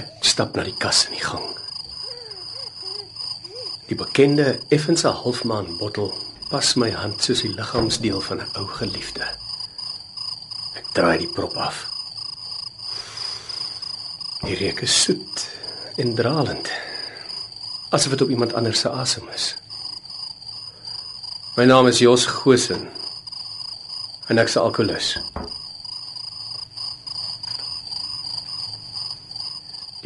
[0.00, 0.08] Ek
[0.40, 1.48] stap na die kas in die gang.
[3.90, 6.14] Die bekende effense halfmaan bottel
[6.48, 9.26] pas my hand soos die liggaamsdeel van 'n ou geliefde.
[10.80, 11.84] Ek draai die prop af.
[14.46, 15.44] Die reuk is soet
[15.96, 16.72] en dralend.
[17.90, 19.56] Asof dit op iemand anders se asem is.
[21.56, 22.88] My naam is Jos Gosen.
[24.28, 25.18] En ek's 'n alkolikus.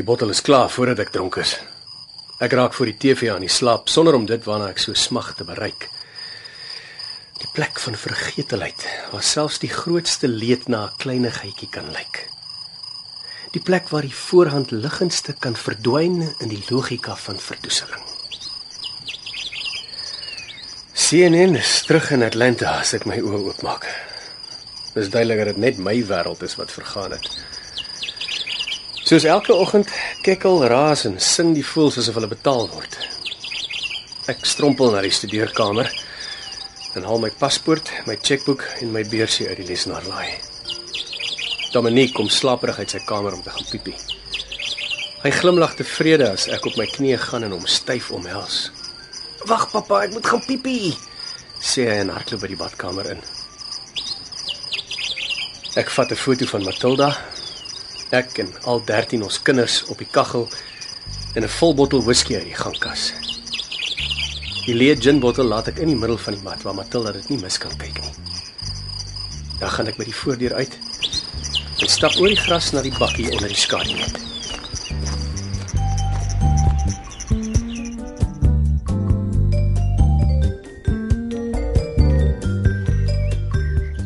[0.04, 1.54] Die bottel is klaar voordat ek dronk is.
[2.44, 5.30] Ek raak voor die TV aan die slaap sonder om dit waarna ek so smag
[5.38, 5.86] te bereik.
[7.38, 12.20] Die plek van vergetelheid waar selfs die grootste leed na 'n kleinigheidjie kan lyk.
[13.56, 18.04] Die plek waar die voorhand liggendste kan verdwyn in die logika van verdoeseling.
[20.92, 23.88] CNN is terug in Atlanta as ek my oë oopmaak.
[24.92, 27.43] Dis duidelik dat dit net my wêreld is wat vergaan het.
[29.04, 29.90] Soos elke oggend
[30.24, 32.94] kekkel, raas en sing die voëls asof hulle betaal word.
[34.32, 35.90] Ek strompel na die studeerkamer
[36.96, 40.30] en haal my paspoort, my chequeboek en my beursie uit die lesenaarlaai.
[41.74, 43.98] Dominique kom slaperig uit sy kamer om te gaan piepie.
[45.20, 48.70] Hy glimlag tevrede as ek op my knieë gaan en hom styf omhels.
[49.44, 50.96] "Wag pappa, ek moet gaan piepie,"
[51.60, 53.20] sê hy en hardloop by die badkamer in.
[55.76, 57.33] Ek vat 'n foto van Matilda
[58.14, 60.46] ek en al 13 ons kinders op die kaggel
[61.34, 63.12] en 'n vol bottel whisky uit die gangkas.
[64.66, 67.28] Die leë gin bottel laat ek in die middel van die mat waar Matilda dit
[67.28, 68.14] nie mis kan kyk nie.
[69.58, 70.78] Dan gaan ek by die voordeur uit
[71.82, 74.16] en stap oor die gras na die bakkie onder die skaduwet.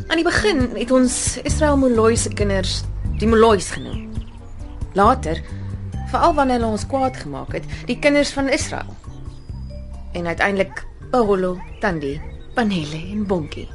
[0.08, 2.82] Aan die begin het ons Israel Moloi se kinders
[3.18, 4.12] die Molois genoem.
[4.94, 5.40] Later,
[6.10, 8.94] veral wanneer hulle ons kwaad gemaak het, die kinders van Israel.
[10.12, 12.20] En uiteindelik Paolo, Tandi,
[12.54, 13.68] Panele en Bonkie.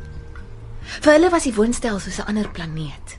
[0.84, 3.17] Vir hulle was die woonstel soos 'n ander planeet.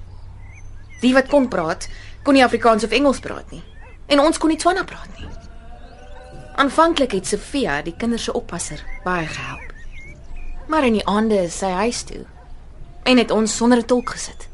[1.01, 1.89] Die wat kon praat,
[2.23, 3.63] kon nie Afrikaans of Engels praat nie.
[4.07, 5.29] En ons kon nie Tswana praat nie.
[6.57, 9.73] Aanvanklik het Sofia, die kinders se oppasser, baie gehelp.
[10.67, 12.25] Maar in die aande is sy huis toe
[13.03, 14.49] en het ons sonder 'n tolk gesit.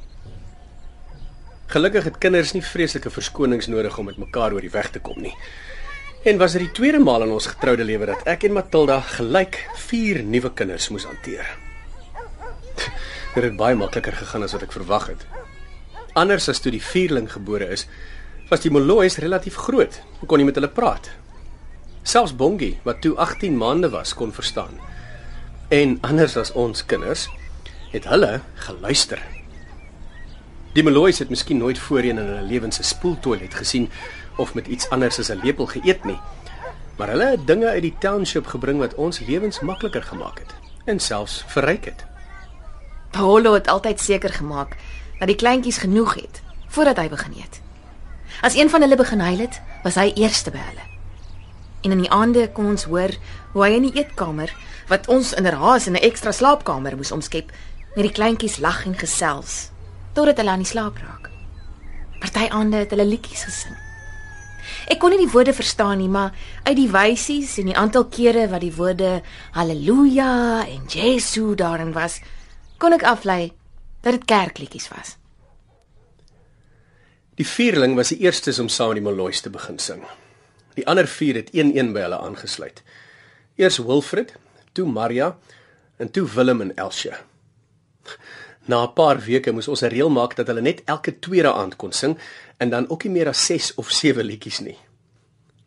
[1.70, 5.20] Gelukkig het kinders nie vreeslike verskonings nodig om met mekaar oor die weg te kom
[5.22, 5.36] nie.
[6.26, 9.60] En was dit die tweede maal in ons getroude lewe dat ek en Matilda gelyk
[9.78, 11.46] 4 nuwe kinders moes hanteer.
[13.36, 15.24] Dit het baie makliker gegaan as wat ek verwag het.
[16.18, 17.86] Anders as toe die vierling gebore is,
[18.50, 20.02] was die Molois relatief groot.
[20.18, 21.06] Ek kon nie met hulle praat.
[22.02, 24.74] Selfs Bongie, wat toe 18 maande was, kon verstaan.
[25.70, 27.28] En anders as ons kinders,
[27.94, 29.22] het hulle geluister.
[30.70, 33.90] Die Molois het miskien nooit voorheen in hulle lewens 'n spoeltoilet gesien
[34.36, 36.20] of met iets anders as 'n lepel geëet nie.
[36.96, 40.54] Maar hulle het dinge uit die township gebring wat ons lewens makliker gemaak het
[40.84, 42.04] en selfs verryk het.
[43.10, 44.76] Paolo het altyd seker gemaak
[45.18, 47.60] dat die kleintjies genoeg het voordat hy begin eet.
[48.40, 50.86] As een van hulle begin huil het, was hy eerste by hulle.
[51.80, 53.10] En in die aande kon ons hoor
[53.52, 54.54] hoe hy in die eetkamer,
[54.88, 57.52] wat ons inderhaas in 'n ekstra slaapkamer moes omskep,
[57.94, 59.69] met die kleintjies lag en gesels
[60.14, 61.30] totdat hulle aan die slaap raak.
[62.20, 63.76] Party aande het hulle liedjies gesing.
[64.90, 66.34] Ek kon nie die woorde verstaan nie, maar
[66.66, 69.20] uit die wysies en die aantal kere wat die woorde
[69.56, 72.20] haleluja en Jesu daarin was,
[72.78, 73.52] kon ek aflei
[74.04, 75.16] dat dit kerkliedjies was.
[77.40, 80.04] Die vierling was die eerstes om saam die Molois te begin sing.
[80.76, 82.82] Die ander vier het een-een by hulle aangesluit.
[83.56, 84.34] Eers Wilfred,
[84.76, 85.34] toe Maria
[86.00, 87.16] en toe Willem en Elsie.
[88.66, 91.76] Na 'n paar weke moes ons 'n reël maak dat hulle net elke tweede aand
[91.76, 92.18] kon sing
[92.58, 94.78] en dan ook nie meer as 6 of 7 liedjies nie.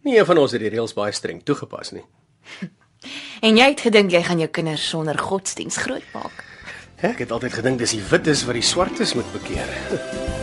[0.04, 2.06] Nie een van ons het die reëls baie streng toegepas nie.
[3.42, 6.46] En jy het gedink jy gaan jou kinders sonder godsdiens grootmaak.
[7.04, 9.68] Ek het altyd gedink dis die wites wat die swartes moet bekeer.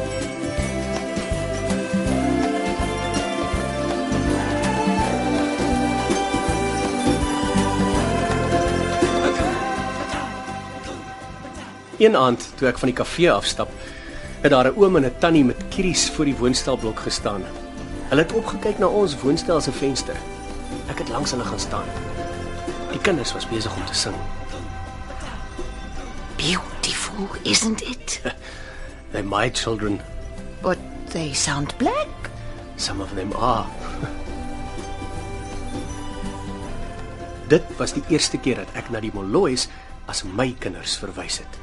[12.00, 13.68] Een aand toe ek van die kafee afstap,
[14.40, 17.42] het daar 'n oom en 'n tannie met kieries voor die woonstelblok gestaan.
[18.08, 20.16] Hulle het opgekyk na ons woonstel se venster.
[20.88, 21.88] Ek het langs hulle gaan staan.
[22.90, 24.14] Die kinders was besig om te sing.
[26.36, 28.20] Beautiful, isn't it?
[29.12, 30.00] They're my children.
[30.62, 32.08] But they sound black.
[32.76, 33.66] Some of them are.
[37.48, 39.68] Dit was die eerste keer dat ek na die Molois
[40.06, 41.59] as my kinders verwys het.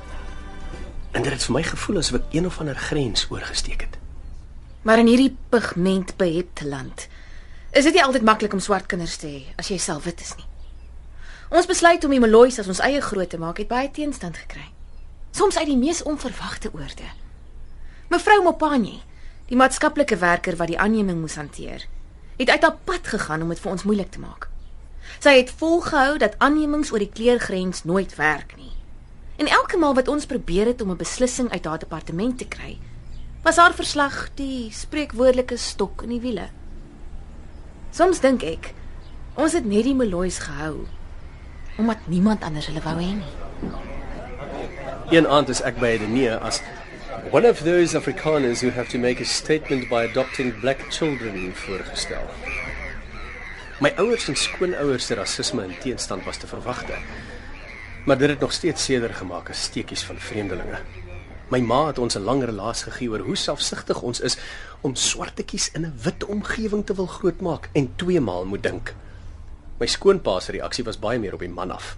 [1.18, 3.96] En dit het vir my gevoel asof ek een of ander grens oorgesteek het.
[4.86, 7.08] Maar in hierdie pigmentbehepte land
[7.72, 10.36] is dit nie altyd maklik om swart kinders te hê as jy self wit is
[10.38, 10.46] nie.
[11.58, 14.68] Ons besluit om die Molois as ons eie groot te maak het baie teenstand gekry.
[15.34, 17.10] Soms uit die mees onverwagte oorde.
[18.14, 19.02] Mevrou Mopani,
[19.50, 21.90] die maatskaplike werker wat die aanneming moes hanteer,
[22.38, 24.52] het uit haar pad gegaan om dit vir ons moeilik te maak.
[25.18, 28.77] Sy het volgehou dat aannemings oor die kleurgrens nooit werk nie.
[29.38, 32.78] En elke maal wat ons probeer het om 'n beslissing uit haar departement te kry,
[33.44, 36.50] was haar verslag die spreekwoordelike stok in die wiele.
[37.92, 38.74] Soms dink ek,
[39.36, 40.88] ons het net die Molois gehou
[41.78, 43.34] omdat niemand anders hulle wou hê nie.
[45.14, 46.62] Een aand is ek by Edenee as
[47.32, 52.26] one of those Afrikaners who have to make a statement by adopting black children voorgestel.
[53.80, 56.98] My ouers en skoonouers se rasisme en teenstand was te verwagte.
[58.08, 60.78] Maar dit het nog steeds seerder gemaak as steekies van vreemdelinge.
[61.52, 64.38] My ma het ons 'n lang relaas gegee oor hoe selfsugtig ons is
[64.82, 68.96] om swartetjies in 'n wit omgewing te wil grootmaak en twee maal moet dink.
[69.80, 71.98] My skoonpa se reaksie was baie meer op die man af.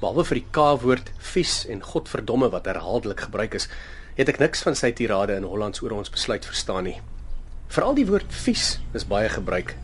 [0.00, 3.68] Behalwe vir die K-woord vies en godverdomme wat herhaaldelik gebruik is,
[4.14, 7.00] het ek niks van sy tirade in Hollands oor ons besluit verstaan nie.
[7.68, 9.76] Veral die woord vies is baie gebruik.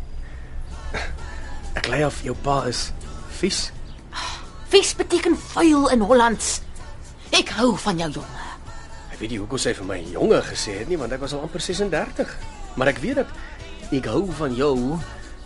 [1.78, 2.92] Ek lei af jou pa is
[3.28, 3.72] vies.
[4.70, 6.60] Vies beteken vuil in Hollands.
[7.34, 8.42] Ek hou van jou jonge.
[9.10, 11.42] Ek weet nie hoekom sy vir my jonge gesê het nie, want ek was al
[11.42, 12.36] amper 36.
[12.78, 13.32] Maar ek weet dat
[13.90, 14.76] ek hou van jou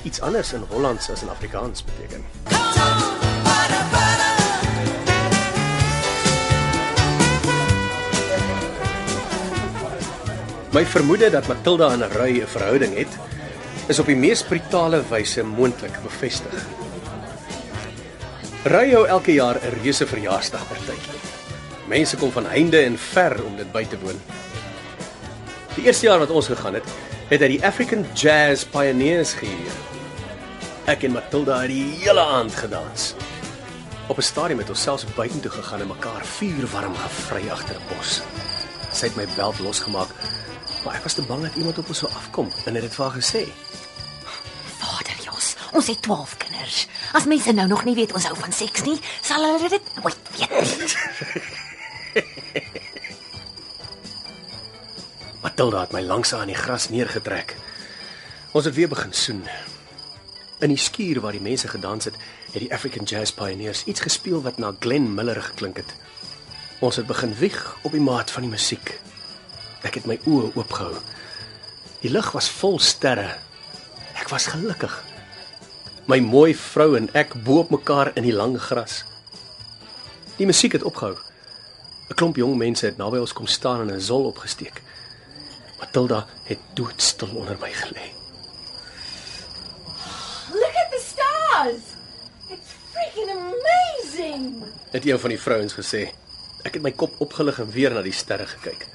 [0.05, 2.21] iets anders in Hollands as in Afrikaans beteken.
[10.77, 13.19] My vermoede dat Matilda en Ray 'n verhouding het,
[13.89, 16.84] is op die mees brutale wyse moontlik bevestig.
[18.65, 21.21] Ry hou elke jaar 'n reuse verjaarsdagpartytjie.
[21.87, 24.21] Mense kom van heinde en ver om dit by te woon.
[25.75, 26.85] Die eerste jaar wat ons gegaan het,
[27.29, 29.75] het hy die African Jazz Pioneers gehuur.
[30.87, 33.15] Ek en Matilda het die hele aand gedans.
[34.09, 38.23] Op 'n stadium het ons selfs buitentoe gegaan en mekaar vuurwarm gevry agter 'n bos.
[38.93, 40.09] Sy het my beld losgemaak,
[40.85, 43.05] maar ek was te bang dat iemand op ons sou afkom en het dit vir
[43.05, 43.45] haar gesê.
[45.75, 46.87] Ons het 12 kinders.
[47.19, 48.95] As mense nou nog nie weet ons hou van seks nie,
[49.27, 50.95] sal hulle dit nooit weet.
[55.45, 57.57] Matilda het my langs haar in die gras neergetrek.
[58.55, 59.43] Ons het weer begin soen.
[60.63, 62.15] In die skuur waar die mense gedans het,
[62.53, 65.91] het die African Jazz Pioneers iets gespeel wat na Glenn Miller geklink het.
[66.79, 69.01] Ons het begin wieg op die maat van die musiek.
[69.83, 70.95] Ek het my oë oopgehou.
[72.05, 73.35] Die lug was vol sterre.
[74.15, 75.14] Ek was gelukkig.
[76.05, 79.05] My mooi vrou en ek bo op mekaar in die lang gras.
[80.37, 81.17] Die musiek het opgehou.
[82.11, 84.83] 'n Klomp jong mense het naby ons kom staan en 'n zol opgesteek.
[85.79, 88.13] Matilda het doodstil onder my gelê.
[90.53, 91.83] Look at the stars.
[92.49, 94.63] It's freaking amazing.
[94.91, 96.13] Het een van die vrouens gesê.
[96.63, 98.87] Ek het my kop opgelig en weer na die sterre gekyk.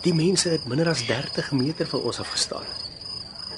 [0.00, 2.64] Die mense het minder as 30 meter van ons af gestaan.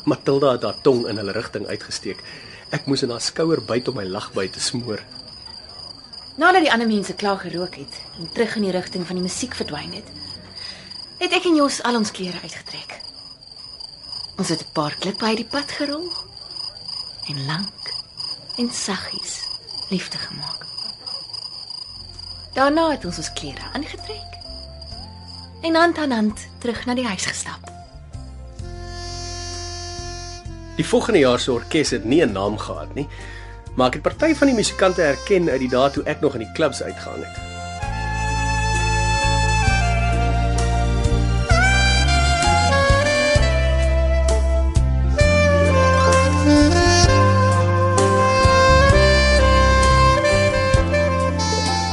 [0.04, 2.22] Matilda het haar tong in hulle rigting uitgesteek.
[2.70, 5.02] Ek moes in haar skouer byt om my lagbyt te smoor.
[6.38, 9.56] Nadat die ander mense klaar gerook het en terug in die rigting van die musiek
[9.58, 10.10] verdwyn het,
[11.18, 13.00] het ek en Jos al ons klere uitgetrek.
[14.38, 16.06] Ons het 'n paar klippe uit die pad gerol
[17.28, 17.92] en lank
[18.56, 19.42] en saggies
[19.90, 20.66] liefde gemaak.
[22.54, 24.38] Daarna het ons ons klere aangetrek
[25.62, 27.69] en hand aan hand terug na die huis gestap.
[30.76, 33.08] Die volgende jaar se orkes het nie 'n naam gehad nie,
[33.74, 36.40] maar ek het party van die musikante herken uit die dae toe ek nog in
[36.40, 37.50] die klubs uitgehang het.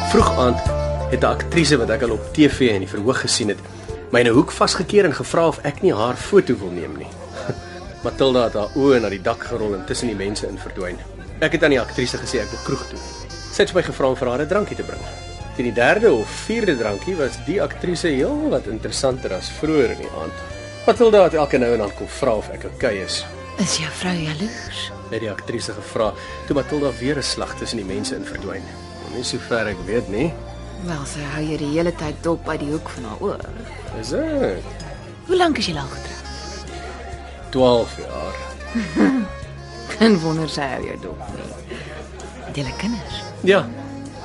[0.10, 0.60] Vroeg aand
[1.10, 3.60] het 'n aktrise wat ek al op TV in die verhoog gesien het,
[4.12, 7.27] my in 'n hoek vasgekeer en gevra of ek nie haar foto wil neem nie.
[8.08, 10.96] Matilda het haar oë na die dak gerol en tussen die mense in verdwyn.
[11.44, 13.00] Ek het aan die aktrise gesê ek wil kroeg toe.
[13.52, 15.04] Sy het my gevra om vir haar 'n drankie te bring.
[15.58, 20.02] Teen die derde of vierde drankie was die aktrise heel wat interessanter as vroeër in
[20.06, 20.38] die aand.
[20.88, 23.26] Matilda het elke nou en dan kom vra of ek oukei okay is.
[23.58, 24.92] Is jou vrou jaloers?
[25.12, 26.14] Het die aktrise gevra
[26.48, 28.64] toe Matilda weer 'n slag tussen die mense in verdwyn.
[29.16, 30.34] Nie sover ek weet nie.
[30.86, 33.40] Wel, sy hou jy die hele tyd dop uit die hoek van haar oor.
[34.00, 34.64] Is dit
[35.28, 36.17] Hoe lank is jy al getroud?
[37.50, 38.36] 12 jaar?
[39.98, 41.80] Geen wonder sy hou jou dop nie.
[42.58, 43.22] Julle kinders.
[43.46, 43.64] Ja,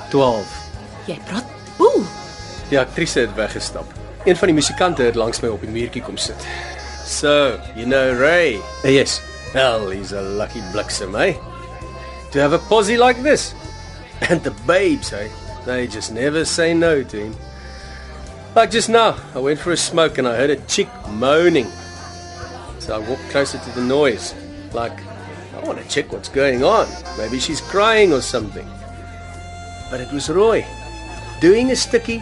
[0.09, 0.53] 12.
[1.07, 1.45] Jy praat.
[1.81, 2.03] Ooh,
[2.69, 3.85] Die aktrise het weggestap.
[4.25, 6.45] Een van die musikante het langs my op die muurtjie kom sit.
[7.05, 8.55] So, you know Ray?
[8.83, 9.19] Uh, yes.
[9.53, 11.35] Well, he's a lucky bliksem, eh?
[12.31, 13.53] To have a posse like this.
[14.29, 15.27] And the babes, eh?
[15.65, 17.35] They just never say no to him.
[18.55, 21.67] Like just now, I went for a smoke and I heard a chick moaning.
[22.83, 24.35] So I walked closer to the noise.
[24.73, 24.99] Like,
[25.55, 26.85] I want to check what's going on.
[27.17, 28.67] Maybe she's crying or something.
[29.89, 30.65] But it was Roy
[31.39, 32.21] doing a sticky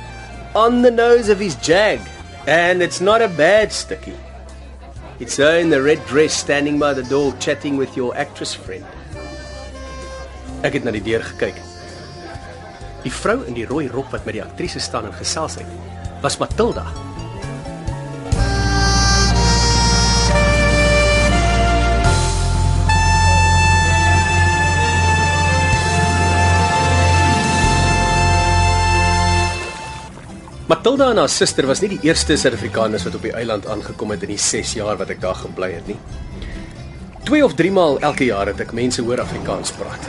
[0.54, 2.00] on the nose of his jag.
[2.46, 4.14] And it's not a bad sticky.
[5.20, 8.86] It's her in the red dress standing by the door chatting with your actress friend.
[10.62, 11.58] Ek het na die deur gekyk.
[13.02, 15.66] Die vrou in die rooi rok wat met die aktrise staan en gesels het,
[16.22, 16.86] was Matilda.
[30.72, 34.22] Matilda en haar suster was nie die eerste Suid-Afrikaners wat op die eiland aangekom het
[34.24, 35.98] in die 6 jaar wat ek daar gebly het nie.
[37.28, 40.08] Twee of drie maal elke jaar het ek mense hoor Afrikaans praat.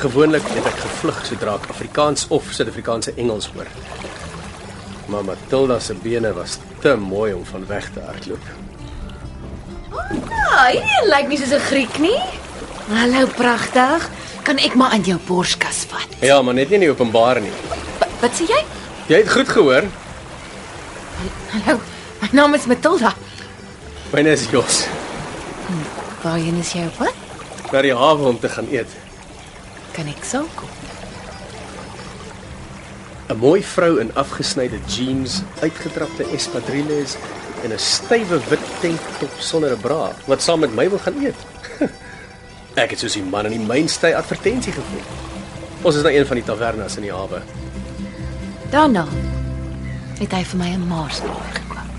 [0.00, 3.68] Gewoonlik het ek gevlug sodra ek Afrikaans of Suid-Afrikaanse Engels hoor.
[5.12, 8.50] Maar Matilda se bene was te mooi om van weg te hardloop.
[9.92, 12.20] ah, jy lyk nie soos 'n Griek nie.
[12.88, 14.08] Hallo pragtig.
[14.42, 16.08] Kan ek maar aan jou borskas vat?
[16.20, 17.52] Ja, maar net nie in die openbaar nie.
[17.68, 18.64] Wat, wat sê jy?
[19.12, 19.84] Jy het goed gehoor.
[21.52, 21.80] Hallo.
[22.22, 23.10] My naam is Matilda.
[24.12, 24.86] Myne is Jos.
[26.22, 27.18] Waarheen is jy op pad?
[27.74, 28.88] Na die hawe om te gaan eet.
[29.92, 30.70] Kan ek sou kom?
[33.28, 37.16] 'n Mooi vrou in afgesnyde jeans, uitgetrapte espadrilles
[37.64, 41.40] en 'n stywe wit tanktop sonder 'n bra wat saam met my wil gaan eet.
[42.82, 45.04] Ek het soos die man in die mainstay advertensie gevoel.
[45.82, 47.42] Ons is na een van die tavernas in die hawe.
[48.72, 49.02] Daarna
[50.16, 51.90] het hy vir my 'n marsboer gekoop.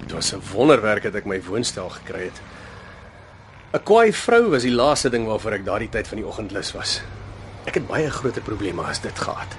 [0.00, 2.40] Dit was 'n wonderwerk dat ek my woonstel gekry het.
[3.72, 6.72] 'n Kwaai vrou was die laaste ding waarvoor ek daardie tyd van die oggend lus
[6.72, 7.02] was.
[7.64, 9.56] Ek het baie groter probleme as dit gehad.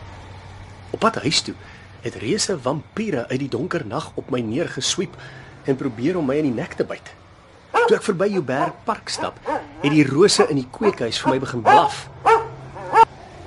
[0.90, 1.56] Op pad huis toe
[2.02, 5.16] het reuse vampiere uit die donker nag op my neergesweep
[5.64, 7.14] en probeer om my in die nek te byt.
[7.72, 11.64] Toe ek verby Joubert Park stap, het die rose in die kweekhuis vir my begin
[11.64, 12.08] blaf.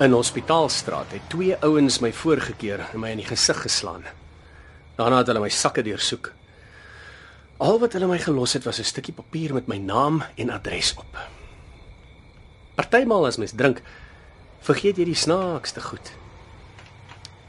[0.00, 4.06] In Hospitaalstraat het twee ouens my voorgekeer en my in die gesig geslaan.
[4.96, 6.32] Daarna het hulle my sakke deursoek.
[7.60, 10.94] Al wat hulle my gelos het was 'n stukkie papier met my naam en adres
[10.96, 11.16] op.
[12.74, 13.82] Partymal as mens drink,
[14.60, 16.12] vergeet jy die snaakste goed.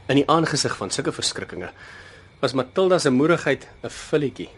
[0.08, 1.70] In die aangesig van sulke verskrikkinge
[2.40, 4.50] was Matilda se moedigheid 'n filletjie.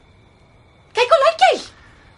[0.93, 1.61] Kyk hoe lyk jy?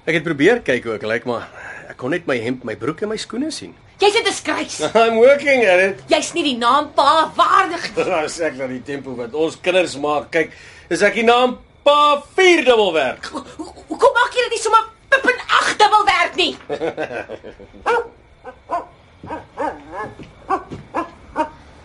[0.07, 1.49] Ek het probeer kyk hoe ek lyk, maar
[1.91, 3.73] ek kon net my hemp, my broek en my skoene sien.
[3.99, 4.79] Jy's 'n disgrace.
[5.03, 6.03] I'm working at it.
[6.13, 8.05] Jy's nie die naam pa waardig nie.
[8.23, 10.53] As ek na die tempo wat ons kinders maak, kyk,
[10.91, 13.27] is ek die naam pa vierdubbel werk.
[13.33, 16.53] Ho- ho- Hoekom maak jy dit nie sommer pippen ag dubbel werk nie?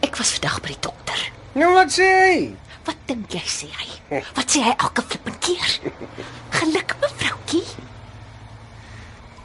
[0.01, 1.21] Ek was vandag by die dokter.
[1.57, 2.37] Nou wat sê hy?
[2.87, 3.89] Wat dink jy sê hy?
[4.35, 5.75] Wat sê hy elke flippend keer?
[6.57, 7.63] Geluk mevroukie.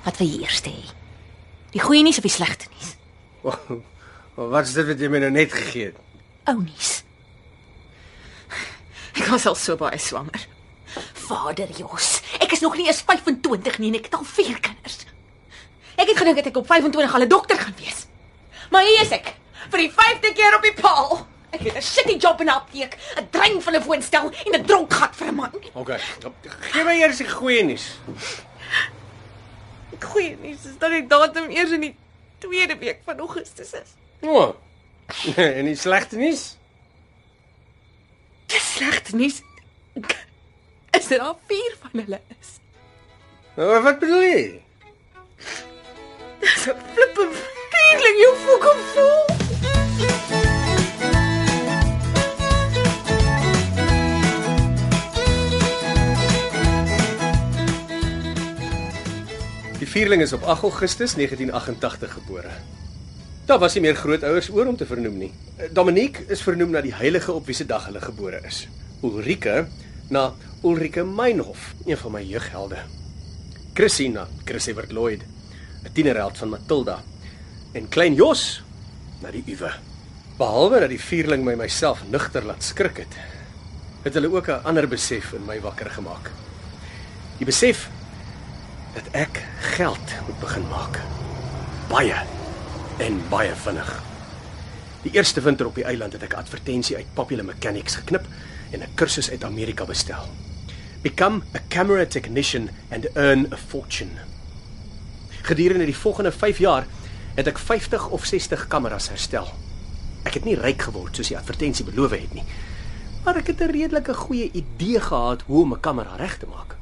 [0.06, 0.76] Wat jy eers hê?
[1.74, 2.92] Die goeie nuus of die slegte nuus?
[4.36, 5.98] Wat is dit wat jy my nou net gegee het?
[6.52, 6.92] Ou nuus.
[9.16, 10.44] Ek was al so baie swanger.
[11.26, 15.00] Vader Jos, ek is nog nie eens 25 nie en ek het al 4 kinders.
[15.96, 18.06] Ek het gedink ek op 25 al 'n dokter gaan wees.
[18.70, 19.34] Maar hier is ek,
[19.72, 21.26] vir die 5de keer op die paal.
[21.50, 24.64] Ek het 'n shitty job in 'n apteek, 'n drein van 'n woonstel en 'n
[24.64, 25.52] dronkgat vir 'n man.
[25.74, 26.00] Okay.
[26.70, 27.96] Gee my eers die goeie nuus.
[30.00, 31.94] Goeie nuus is dat die datum eers in die
[32.38, 33.94] tweede week van Augustus is.
[34.20, 34.36] O.
[34.36, 34.54] Oh.
[35.58, 36.56] en die slegte nuus?
[38.46, 39.42] Dis slegte nuus.
[40.90, 42.56] Is dit al 4 van hulle is?
[43.56, 44.62] Nou, wat bedoel jy?
[46.40, 47.28] Dis 'n flippe
[47.72, 49.45] feeling jy fucking voel.
[59.96, 62.50] Vierling is op 8 Augustus 1988 gebore.
[63.48, 65.30] Daar was nie meer grootouers oor om te vernoem nie.
[65.56, 68.66] Eh, Dominique is vernoem na die heilige op wie se dag hulle gebore is.
[69.00, 69.54] Ulrike
[70.12, 70.26] na
[70.60, 72.82] Ulrike Meinhof, een van my jeughelde.
[73.72, 75.22] Chrissy na Chris Evert Lloyd,
[75.84, 77.02] 'n tienerheld van Matilda.
[77.72, 78.62] En klein Jos
[79.22, 79.72] na die Uwe.
[80.36, 83.16] Behalwe dat die vierling my myself nugter laat skrik het,
[84.02, 86.30] het hulle ook 'n ander besef in my wakker gemaak.
[87.38, 87.88] Die besef
[88.96, 89.42] dat ek
[89.76, 91.00] geld moet begin maak.
[91.90, 92.16] Baie
[93.04, 93.90] en baie vinnig.
[95.02, 98.24] Die eerste winter op die eiland het ek 'n advertensie uit Popular Mechanics geknip
[98.72, 100.24] en 'n kursus uit Amerika bestel.
[101.02, 104.16] Become a camera technician and earn a fortune.
[105.42, 106.86] Gedurende die volgende 5 jaar
[107.34, 109.52] het ek 50 of 60 kameras herstel.
[110.22, 112.44] Ek het nie ryk geword soos die advertensie beloof het nie,
[113.24, 116.75] maar ek het 'n redelike goeie idee gehad hoe om 'n kamera reg te maak.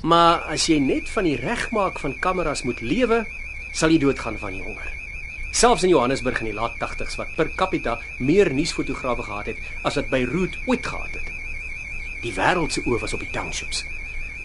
[0.00, 3.24] Maar as jy net van die regmaak van kameras moet lewe,
[3.76, 4.88] sal jy doodgaan van die honger.
[5.52, 9.98] Selfs in Johannesburg in die laat 80s wat per capita meer nuusfotograwe gehad het as
[9.98, 11.28] wat Beirut ooit gehad het.
[12.22, 13.82] Die wêreld se oë was op die townships.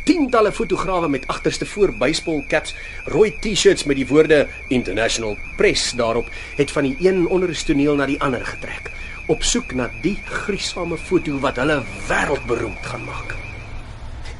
[0.06, 2.76] Tientalle fotograwe met agterste voor baseball caps,
[3.08, 6.28] rooi T-shirts met die woorde International Press daarop,
[6.60, 8.91] het van die een onderstoneel na die ander getrek,
[9.32, 11.80] op soek na die gruisame foto wat hulle
[12.12, 13.34] wêreldberoemd gaan maak.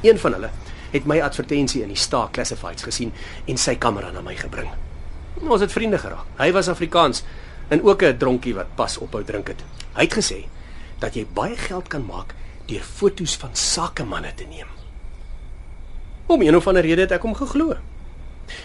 [0.04, 0.52] Een van hulle
[0.92, 3.12] het my advertensie in die Star Classifieds gesien
[3.46, 4.70] en sy kamera na my gebring.
[5.44, 6.26] Ons het vriende geraak.
[6.38, 7.24] Hy was Afrikaans
[7.68, 9.64] en ook 'n dronkie wat pas ophou drink het.
[9.94, 10.44] Hy het gesê
[10.98, 12.34] dat jy baie geld kan maak
[12.66, 14.66] deur foto's van sakemanne te neem.
[16.26, 17.76] Om een of ander rede het ek hom geglo.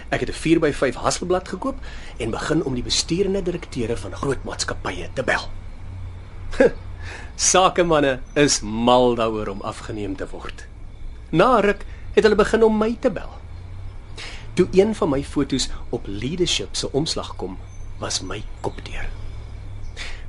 [0.09, 1.77] Ek het 'n 4x5 Hasselblad gekoop
[2.17, 5.49] en begin om die bestuurende direkteure van groot maatskappye te bel.
[7.35, 10.67] Sakemanne is mal daaroor om afgeneem te word.
[11.29, 13.29] Na ruk het hulle begin om my te bel.
[14.53, 17.57] Toe een van my fotos op leadership se omslag kom,
[17.99, 19.07] was my kop deur.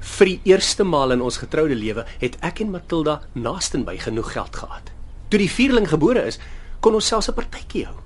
[0.02, 4.56] Vir die eerste maal in ons getroude lewe het ek en Matilda naastenby genoeg geld
[4.56, 4.90] gehad.
[5.28, 6.38] Toe die vierling gebore is,
[6.80, 7.96] kon ons selfs 'n partytjie hou.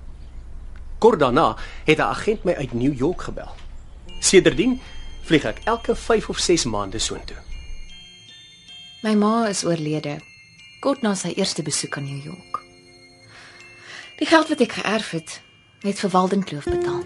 [0.99, 3.51] Kort daarna het 'n agent my uit New York gebel.
[4.21, 4.81] Sedertdien
[5.23, 7.37] vlieg ek elke 5 of 6 maande soontoe.
[9.03, 10.21] My ma is oorlede
[10.81, 12.56] kort na sy eerste besoek aan New York.
[14.17, 15.33] Die geld wat ek geërf het,
[15.85, 17.03] het vir Waldenkloof betaal.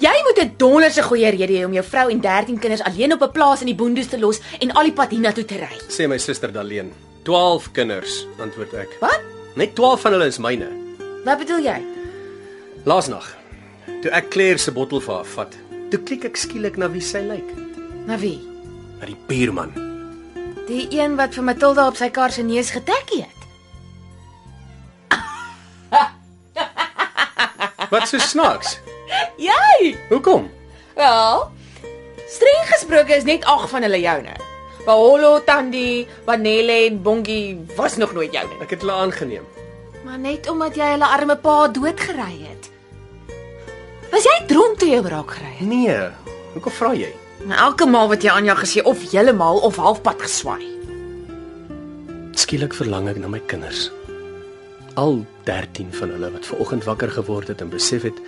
[0.00, 3.22] Jy moet 'n donderse goeie rede hê om jou vrou en 13 kinders alleen op
[3.22, 5.76] 'n plaas in die boondoes te los en al die pad hiernatoe te ry.
[5.88, 7.11] Sê my suster Daleen.
[7.22, 8.94] 12 kinders, antwoord ek.
[9.02, 9.20] Wat?
[9.54, 10.68] Net 12 van hulle is myne.
[11.22, 11.78] Wat bedoel jy?
[12.88, 13.28] Laasnag,
[14.02, 15.54] toe ek Claire se bottel vir haar vat,
[15.92, 17.52] toe klik ek skielik na wie sy lyk.
[18.08, 18.40] Na wie?
[18.98, 19.70] Na die buurman.
[20.66, 23.38] Die een wat vir Matilda op sy kar se neus getekkie het.
[27.92, 28.78] Wat so snaaks?
[29.36, 29.92] Jy.
[30.08, 30.46] Hoekom?
[30.96, 31.42] Wel,
[32.24, 34.32] streng gesproke is net ag van hulle joune.
[34.84, 38.58] Baholo, Tandi, Vanelle en Bongie was nog nooit joune.
[38.64, 39.44] Ek het hulle aangeneem.
[40.04, 42.70] Maar net omdat jy hulle arme pa doodgery het.
[44.10, 45.68] Was jy dronk toe jy braak gery het?
[45.70, 45.98] Nee.
[46.56, 47.12] Hoekom vra jy?
[47.46, 50.66] Nou, elke maal wat jy aan jou gesê of heeltemal of halfpad geswaai.
[52.42, 53.86] Skielik verlang ek na my kinders.
[54.98, 58.18] Al 13 van hulle wat ver oggend wakker geword het en besef het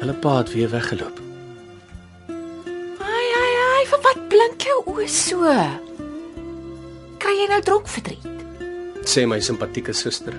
[0.00, 1.29] hulle pa het weer weggeloop.
[3.80, 5.52] Ai, vir wat blink jou oë so?
[7.20, 8.26] Kry jy nou dronk verdriet?
[9.08, 10.34] Sê my simpatieke suster.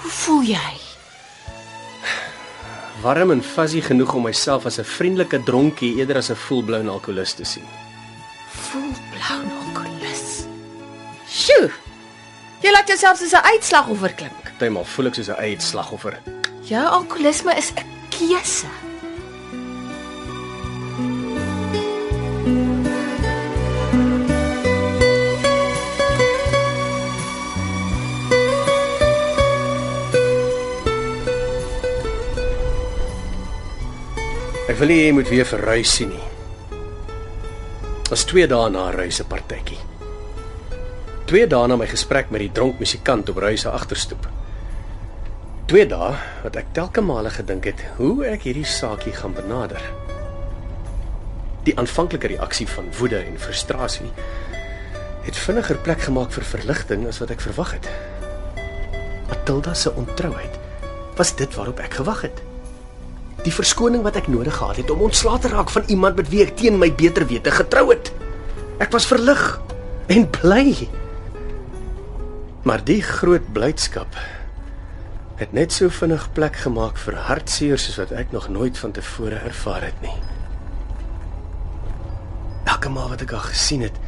[0.00, 0.72] Hoe voel jy?
[3.04, 7.36] Warm en fuzzy genoeg om myself as 'n vriendelike dronkie eerder as 'n full-blown alkoholist
[7.36, 7.68] te sien.
[8.50, 10.46] Voel blou alkoholus.
[11.30, 11.70] Sjoe.
[12.60, 14.42] Jy laat jouself soos 'n uitslagoffer klink.
[14.42, 16.18] Partymal voel ek soos 'n eie slagoffer.
[16.62, 18.66] Jou alkoholisme is 'n keuse.
[34.76, 36.24] Ek wil nie jy moet weer verruis sien nie.
[38.10, 39.78] Was 2 dae na reis 'n partytjie.
[41.24, 44.26] 2 dae na my gesprek met die dronk musikant op reis se agterstoep.
[45.72, 46.12] 2 dae
[46.42, 49.80] wat ek telke male gedink het hoe ek hierdie saakie gaan benader.
[51.64, 54.12] Die aanvanklike reaksie van woede en frustrasie
[55.24, 57.88] het vinniger plek gemaak vir verligting as wat ek verwag het.
[59.28, 60.58] Matilda se ontrouheid
[61.16, 62.45] was dit waarop ek gewag het.
[63.46, 66.42] Die verskoning wat ek nodig gehad het om ontslae te raak van iemand met wie
[66.42, 68.10] ek teen my beter wete getrou het.
[68.82, 69.42] Ek was verlig
[70.10, 70.88] en bly.
[72.66, 74.18] Maar die groot blydskap
[75.38, 79.38] het net so vinnig plek gemaak vir hartseer soos wat ek nog nooit van tevore
[79.46, 80.14] ervaar het nie.
[82.66, 83.98] Elke maal wat ek haar gesien het,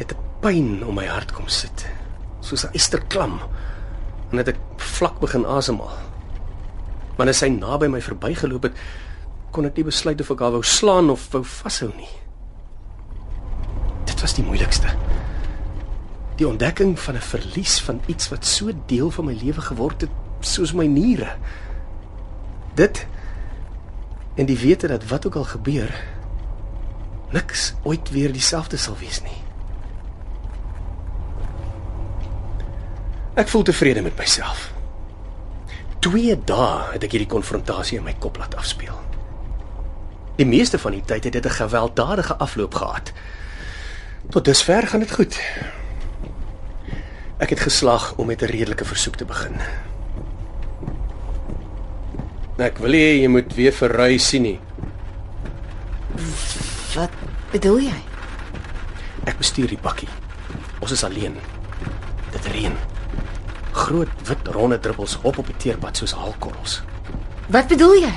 [0.00, 1.86] het 'n pyn om my hart kom sit,
[2.40, 3.40] soos 'n esterklam.
[4.30, 6.11] En het ek vlak begin asemhaal.
[7.16, 8.82] Maar as sy naby my verbygeloop het,
[9.52, 12.10] kon ek nie besluit of ek haar wou slaan of wou vashou nie.
[14.08, 14.94] Dit was die moeilikste.
[16.40, 20.10] Die ontdekking van 'n verlies van iets wat so deel van my lewe geword het,
[20.40, 21.36] soos my niere.
[22.74, 23.06] Dit
[24.34, 25.92] en die wete dat wat ook al gebeur,
[27.30, 29.40] niks ooit weer dieselfde sal wees nie.
[33.34, 34.71] Ek voel tevrede met myself.
[36.02, 38.96] 2 dae het ek hierdie konfrontasie in my kop laat afspeel.
[40.40, 43.12] Die meeste van die tyd het dit 'n gewelddadige afloop gehad.
[44.30, 45.40] Tot dusver gaan dit goed.
[47.38, 49.54] Ek het geslaag om met 'n redelike versoek te begin.
[52.58, 54.60] Ek wil hê jy moet weer verry sien nie.
[56.94, 57.10] Wat
[57.50, 58.00] bedoel jy?
[59.24, 60.08] Ek bestuur die bakkie.
[60.80, 61.36] Ons is alleen.
[62.30, 62.91] Dit reën.
[63.72, 66.80] Groot wit ronde druppels hop op die teerpad soos haalkorrels.
[67.52, 68.12] Wat bedoel jy?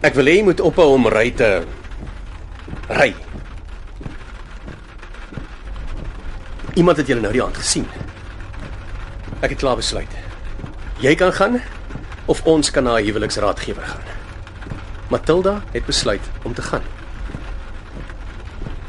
[0.00, 1.50] Ek wil hê jy moet ophou om ry te
[2.88, 3.10] ry.
[6.80, 7.84] Iemand het julle nou die aand gesien.
[9.40, 10.16] Ek het klaar besluit.
[11.00, 11.60] Jy kan gaan
[12.30, 14.06] of ons kan na 'n huweliksraadgewer gaan.
[15.10, 16.82] Matilda het besluit om te gaan.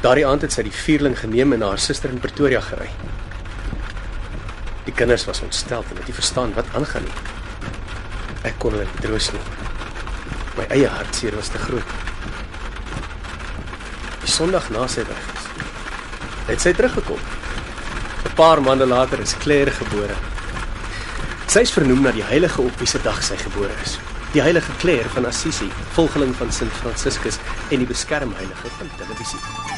[0.00, 2.88] Daardie aand het sy die vierling geneem en na haar suster in Pretoria gery.
[4.84, 7.18] Die kinders was ontstel en het nie verstaan wat aangaan nie.
[8.48, 9.42] Ek kon hulle troos nie.
[10.58, 11.94] My eie hartseer was te groot.
[14.22, 15.46] Die Sondag na sy weg is,
[16.50, 17.20] het sy teruggekom.
[18.26, 20.16] 'n Paar maande later is Claire gebore.
[21.46, 23.98] Sy is vernoem na die heilige op wie se dag sy gebore is.
[24.32, 27.38] Die heilige Claire van Assisi, volgeling van Sint Franciscus
[27.70, 29.71] en die beskermheilige van televisie.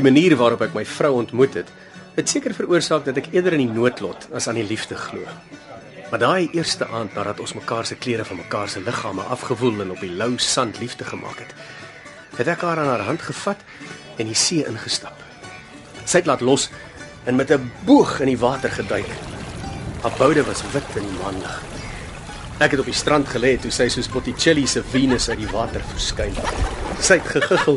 [0.00, 1.70] Die manier waarop ek my vrou ontmoet het,
[2.14, 5.26] het seker veroorsaak dat ek eerder in die noodlot as aan die liefde glo.
[6.08, 9.92] Maar daai eerste aand nadat ons mekaar se klere van mekaar se liggame afgewoel en
[9.92, 11.52] op die lou sand liefde gemaak het,
[12.38, 13.60] het ek haar aan haar hand gevat
[14.16, 15.20] en die see ingestap.
[16.06, 16.70] Sy het laat los
[17.28, 19.12] en met 'n boog in die water geduik.
[20.00, 21.62] Haar boude was wit in die maanlig.
[22.58, 25.84] Ek het op die strand gelê toe sy soos Botticelli se Venus uit die water
[25.92, 26.32] verskyn.
[27.00, 27.76] Sy het gegiggel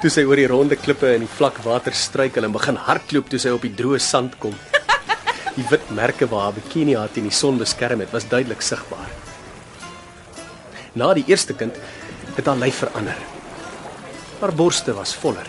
[0.00, 3.38] toe sy oor die ronde klippe in die vlak water struikel en begin hardloop toe
[3.40, 4.54] sy op die droë sand kom.
[5.56, 9.08] Die wit merke waar haar bikini haar teen die son beskerm het, was duidelik sigbaar.
[10.96, 11.78] Na die eerste kind
[12.36, 13.16] het haar lyf verander.
[14.42, 15.48] Haar borste was voller.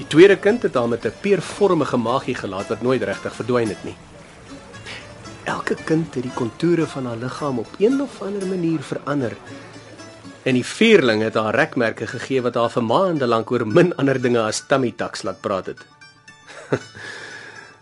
[0.00, 3.84] Die tweede kind het haar met 'n peervormige maagie gelaat wat nooit regtig verdwyn het
[3.84, 3.96] nie.
[5.44, 9.36] Elke kind het die kontoure van haar liggaam op een of ander manier verander.
[10.44, 14.18] En die vierling het haar rekmerke gegee wat haar vir maande lank oor min ander
[14.20, 15.80] dinge as tummy tucks laat praat het.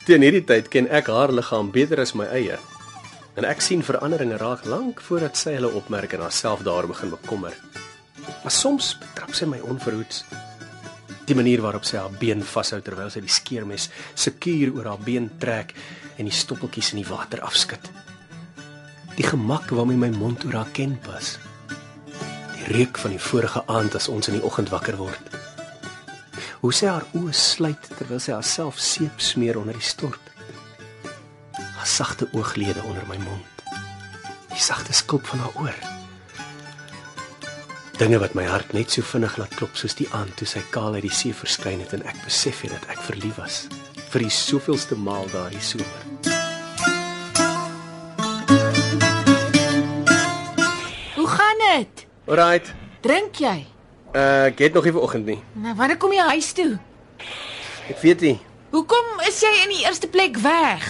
[0.06, 2.60] Teen hierdie tyd ken ek haar liggaam beter as my eie.
[3.34, 7.58] En ek sien veranderinge raak lank voordat sy hulle opmerk en haarself daar begin bekommer.
[8.44, 10.22] Maar soms betrap sy my onverhoeds.
[11.26, 15.32] Die manier waarop sy haar been vashou terwyl sy die skeermes sekuur oor haar been
[15.42, 15.74] trek
[16.14, 17.90] en die stoppeltjies in die water afskud.
[19.16, 21.38] Die gemak waarmee my mond oor haar ken pas.
[22.62, 25.38] Die reuk van die vorige aand as ons in die oggend wakker word.
[26.62, 30.30] Hoe sy haar oë sluit terwyl sy haarself seep smeer onder die stort.
[31.58, 33.66] Haar sagte ooglede onder my mond.
[34.52, 35.80] Die sagte skulp van haar oor.
[37.98, 40.94] Dinge wat my hart net so vinnig laat klop soos die aand toe sy kaal
[40.94, 43.64] uit die see verskyn het en ek besef het dat ek verlief was
[44.12, 46.11] vir die soveelste maal daardie somer.
[52.33, 52.70] Alraight.
[53.05, 53.59] Drink jy?
[54.16, 55.39] Uh, ek het nog nie vanoggend nie.
[55.61, 56.70] Nou wanneer kom jy huis toe?
[57.93, 58.37] Ek weet nie.
[58.72, 60.87] Hoekom is jy in die eerste plek weg?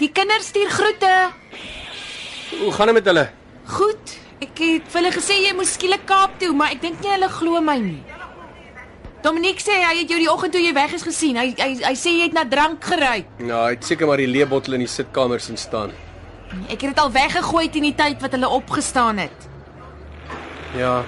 [0.00, 1.10] Die kinders stuur groete.
[2.62, 3.26] Hoe gaan dit met hulle?
[3.74, 4.14] Goed.
[4.42, 7.28] Ek het vir hulle gesê jy moes skielik Kaap toe, maar ek dink nie hulle
[7.30, 8.00] glo my nie.
[9.22, 11.36] Dominique sê hy het jou die oggend toe jy weg is gesien.
[11.36, 13.28] Hy hy hy sê jy het na drank geruik.
[13.44, 15.92] Ja, hy het seker maar die leebottel in die sitkamer sien staan.
[16.68, 19.48] Ek het dit al weggegooi teen die tyd wat hulle opgestaan het.
[20.76, 21.02] Ja,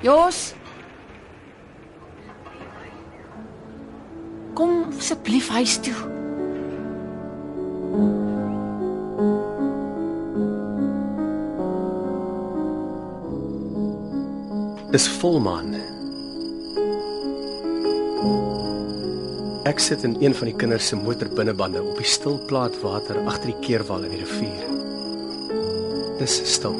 [0.00, 0.54] Jos.
[4.56, 6.14] Kom asseblief huis toe.
[14.96, 15.95] dis volmaan.
[19.66, 23.50] Ek sit in een van die kinders se motorbinnebande op die stil plaat water agter
[23.50, 24.62] die keerwal in die rivier.
[26.20, 26.76] Dis stil.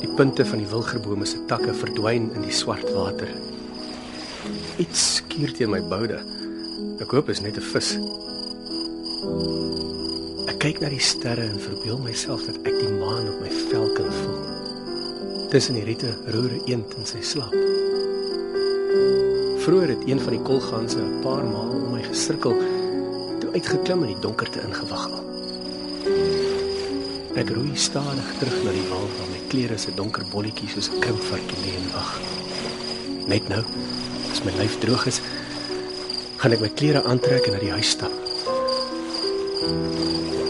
[0.00, 3.30] Die punte van die wilgerbome se takke verdwyn in die swart water.
[4.82, 6.18] Iets skuur teen my boude.
[6.98, 7.94] Ek hoop is net 'n vis.
[10.50, 13.92] Ek kyk na die sterre en verbeel myself dat ek die maan op my vel
[13.94, 14.42] kan voel.
[15.54, 17.85] Tussen die riete roer 'n eend in sy slaap.
[19.66, 22.54] Vroeger het een van die kolganse 'n paar maal om my gesirkel,
[23.38, 25.18] toe uitgeklim en die donkerte ingewaggel.
[27.34, 31.00] Ek roei stadig terug na die wal waar my klere se donker bolletjies soos 'n
[31.00, 32.20] krimpvarkie lê en wag.
[33.26, 33.64] Net nou,
[34.30, 35.20] as my lyf droog is,
[36.36, 38.12] gaan ek my klere aantrek en na die huis stap.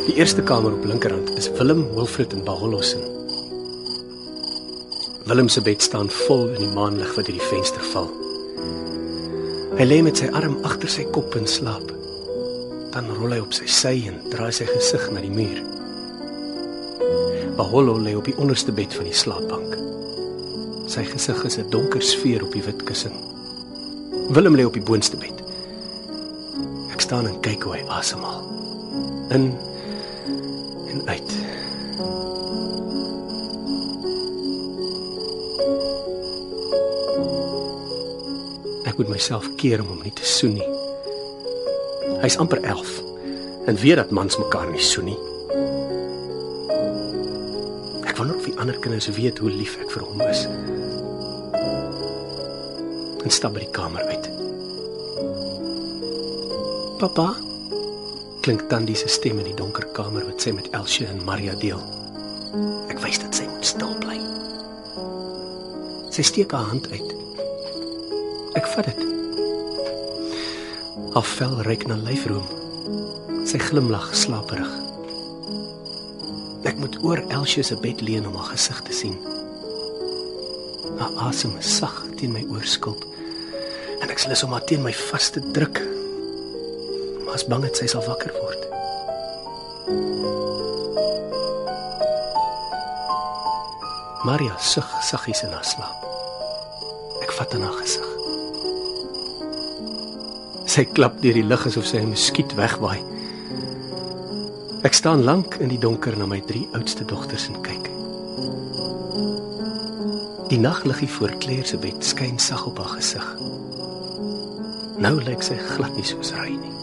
[0.07, 3.01] Die eerste kamer op linkerhand is Willem, Wilfred en Baholo se.
[5.25, 8.26] Willem se bed staan vol in die maanlig wat deur die venster val.
[9.77, 11.91] Hy lê met sy arm agter sy kop in slaap.
[12.95, 15.59] Dan rol hy op sy sy en draai sy gesig na die muur.
[17.59, 19.77] Baholo lê op die onderste bed van die slaapbank.
[20.89, 23.13] Sy gesig is 'n donker sfeer op die wit kussing.
[24.33, 25.45] Willem lê op die boonste bed.
[26.93, 28.45] Ek staan en kyk hoe hy asemhaal.
[29.29, 29.53] In
[30.89, 31.46] en uit.
[38.97, 40.67] Ek moet myself keer om hom nie te soen nie.
[42.23, 42.95] Hy's amper 11
[43.69, 45.17] en weet dat mans mekaar nie soen nie.
[48.09, 50.47] Ek wonder of die ander kinders weet hoe lief ek vir hom is.
[53.21, 54.31] En stap by die kamer uit.
[56.97, 57.35] Papa
[58.49, 61.85] klink Tandi se stem in die donker kamer wat sy met Elsie en Maria deel.
[62.89, 64.17] Ek wys dat sy moet stil bly.
[66.17, 67.16] Sy steek haar hand uit.
[68.77, 68.99] Vat dit.
[71.15, 72.45] Haar vel reuk na lyfroom.
[73.49, 74.69] Sy glimlag slaperig.
[76.69, 79.15] Ek moet oor Elsie se bed leun om haar gesig te sien.
[80.99, 83.01] Haar asem is sag teen my oorskulp
[84.03, 85.81] en ek slus om haar teen my vas te druk.
[87.25, 88.67] Maar as bang het sy sal wakker word.
[94.29, 96.05] Maria sug saggies in haar slaap.
[97.25, 98.06] Ek vat aan haar gesig.
[100.77, 103.01] Sy klap deur die lug asof sy 'n muskiet wegwaai.
[104.85, 107.87] Ek staan lank in die donker na my drie oudste dogters en kyk.
[110.51, 113.25] Die nagliggie voor Claire se bed skyn sag op haar gesig.
[114.99, 116.77] Nou lyk sy glad nie soos ry nie.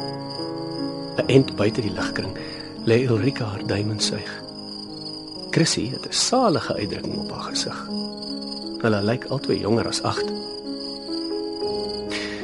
[1.22, 2.34] 'n End buite die ligkring
[2.86, 4.41] lê Ulrika haar duim suig.
[5.52, 7.88] Chrissy het 'n salige uitdrukking op haar gesig.
[8.82, 10.43] Hulle lyk albei jonger as 8.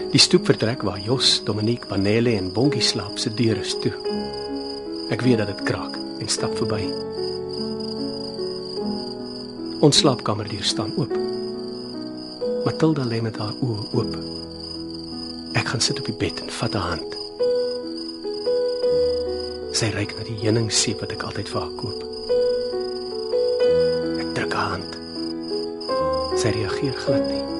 [0.09, 3.91] Die stoepvertrek waar Jos, Dominique, Vanelle en Bongie slaap, se deur is toe.
[5.13, 6.79] Ek weet dat dit kraak en stap verby.
[9.85, 11.13] Ons slaapkamerdeur staan oop.
[12.65, 14.17] Matilda lê met haar oë oop.
[15.53, 17.15] Ek gaan sit op die bed en vat haar hand.
[19.77, 22.01] Sy reik na die heuningseep wat ek altyd vir haar koop.
[24.25, 24.99] Ek druk haar hand.
[26.41, 27.58] Sy reageer glad nie.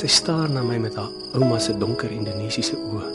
[0.00, 3.08] Sy staar na my met haar ouma se donker Indonesiese oë.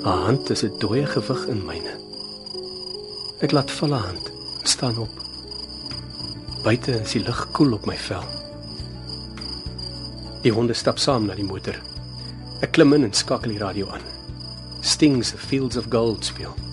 [0.00, 1.92] Haar hand is 'n dooie gewig in myne.
[3.44, 5.12] Ek laat val haar hand en staan op.
[6.62, 8.24] Buite is die lug koel op my vel.
[10.42, 11.76] Die honde stap saam na die motor.
[12.62, 14.08] Ek klim in en skakel die radio aan.
[14.80, 16.71] Stings the Fields of Gold speel.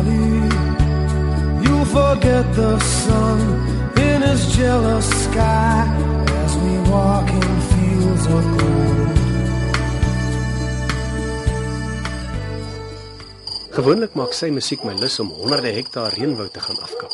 [0.00, 0.48] Of barley.
[1.64, 3.40] You forget the sun
[3.96, 5.86] in his jealous sky
[6.44, 9.18] as we walk in fields of gold.
[13.70, 17.12] Gewoonlik maak sy musiek my lus om honderde hektaar reënwoud te gaan afkap.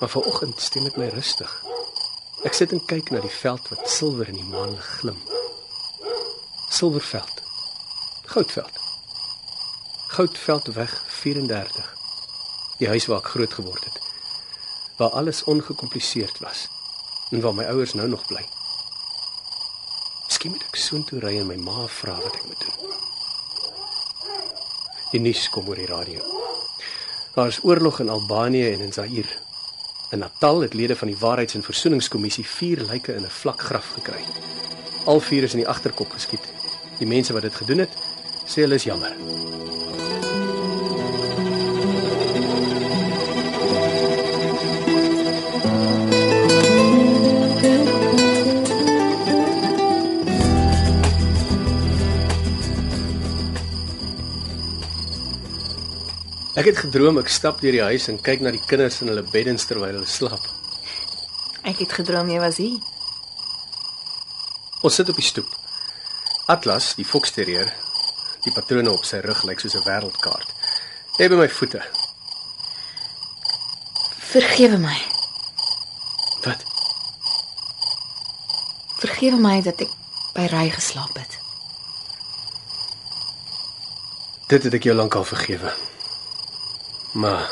[0.00, 1.64] Maar vanoggend stem dit my rustig.
[2.44, 5.16] Ek sit en kyk na die veld wat silwer in die maanlig glim.
[6.68, 7.40] Silverveld.
[8.28, 8.82] Goudveld.
[10.14, 11.96] Goudveld weg 34.
[12.78, 14.00] Die huis waar ek groot geword het.
[14.96, 16.68] Waar alles ongekompliseerd was
[17.30, 18.44] en waar my ouers nou nog bly.
[20.26, 22.92] Miskien moet ek soontoe ry en my ma vra wat ek moet doen.
[25.14, 26.20] Die nuus kom oor die radio.
[27.34, 29.40] Daar is oorlog in Albanië en in Zaire.
[30.12, 33.88] In Natal het lede van die Waarheids- en Versoeningskommissie vier lyke in 'n vlak graf
[33.96, 34.24] gekry.
[35.06, 36.52] Al vier is in die agterkop geskiet.
[36.98, 37.92] Die mense wat dit gedoen het,
[38.46, 39.16] sê hulle is jammer.
[56.54, 59.24] Ek het gedroom ek stap deur die huis en kyk na die kinders in hulle
[59.26, 60.44] beddens terwyl hulle slaap.
[61.66, 62.78] Ek het gedroom jy was hier.
[64.86, 65.48] Ons sit op die stoep.
[66.52, 67.72] Atlas, die foksterrier,
[68.44, 70.48] die patrone op sy rug lyk soos 'n wêreldkaart.
[71.18, 71.82] Lê by my voete.
[74.30, 74.98] Vergewe my.
[76.44, 76.62] Wat?
[78.98, 79.90] Vergewe my dat ek
[80.34, 81.38] by Ry geslaap het.
[84.46, 85.74] Dit het ek jou lankal vergewe.
[87.14, 87.50] Maar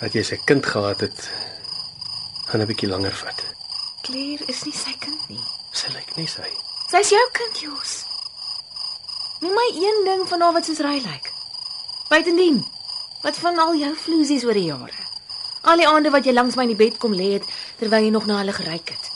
[0.00, 1.28] dat jy sy kind gehad het,
[2.50, 3.44] gaan 'n bietjie langer vat.
[4.02, 5.44] Claire is nie sy kind nie.
[5.70, 6.50] Sy lyk nie sy.
[6.90, 8.04] Sy's jou kind, Jos.
[9.40, 11.32] Noem my een ding van haar wat soos Ry lyk.
[12.08, 12.66] Buitendien,
[13.22, 15.06] wat van al jou vloesies oor die jare?
[15.62, 17.46] Al die aande wat jy langs my in die bed kom lê het
[17.78, 19.10] terwyl jy nog na hulle geryk het.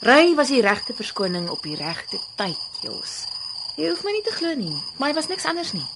[0.00, 3.24] Ry was die regte verskoning op die regte tyd, Jos.
[3.76, 5.86] Jy hoef my nie te glo nie, maar hy was niks anders nie.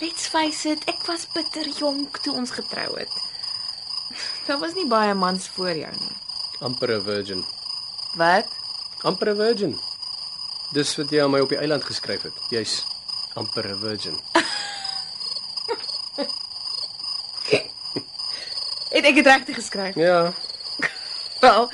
[0.00, 3.10] Let's face it, ek was bitter jonk toe ons getrou het.
[4.46, 6.16] Daar was nie baie mans voor jou nie.
[6.60, 7.44] amper 'n virgin.
[8.16, 8.46] Wat?
[9.02, 9.80] Amper 'n virgin.
[10.72, 12.32] Dis wat jy aan my op die eiland geskryf het.
[12.50, 12.84] Jy's
[13.34, 14.18] amper 'n virgin.
[18.94, 19.94] Het ek dit regtig geskryf?
[19.94, 20.32] Ja,
[21.40, 21.70] Wel,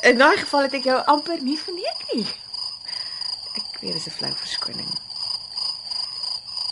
[0.00, 2.26] in daai geval het ek jou amper nie verneek nie.
[3.58, 4.88] Ek weet dis 'n flou verskoning.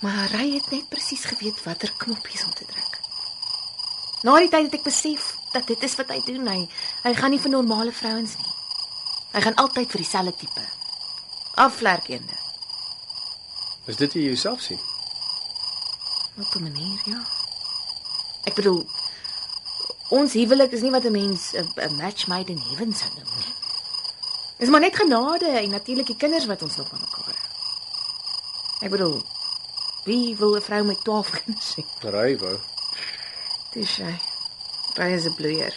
[0.00, 3.00] Maar hy het net presies geweet watter knoppies om te druk.
[4.22, 6.48] Na die tyd het ek besef dat dit is wat hy doen.
[6.48, 6.68] Hy
[7.04, 8.52] hy gaan nie vir normale vrouens nie.
[9.32, 10.64] Hy gaan altyd vir dieselfde tipe.
[11.54, 12.44] Afvlerkende.
[13.86, 14.80] is dit jy jouself sien?
[16.36, 17.22] Op 'n manier, ja.
[18.44, 18.86] Ek bedoel
[20.08, 23.54] ons huwelik is nie wat 'n mens 'n match made in heaven sou noem nie.
[24.58, 27.50] Dis maar net genade en natuurlik die kinders wat ons nog aan mekaar hou.
[28.80, 29.22] Ek bedoel
[30.06, 31.84] wie wil 'n vrou met 12 kinders hê?
[32.06, 32.56] Ry wou.
[33.74, 34.14] Dis sy.
[34.96, 35.74] Hy is 'n bloeier.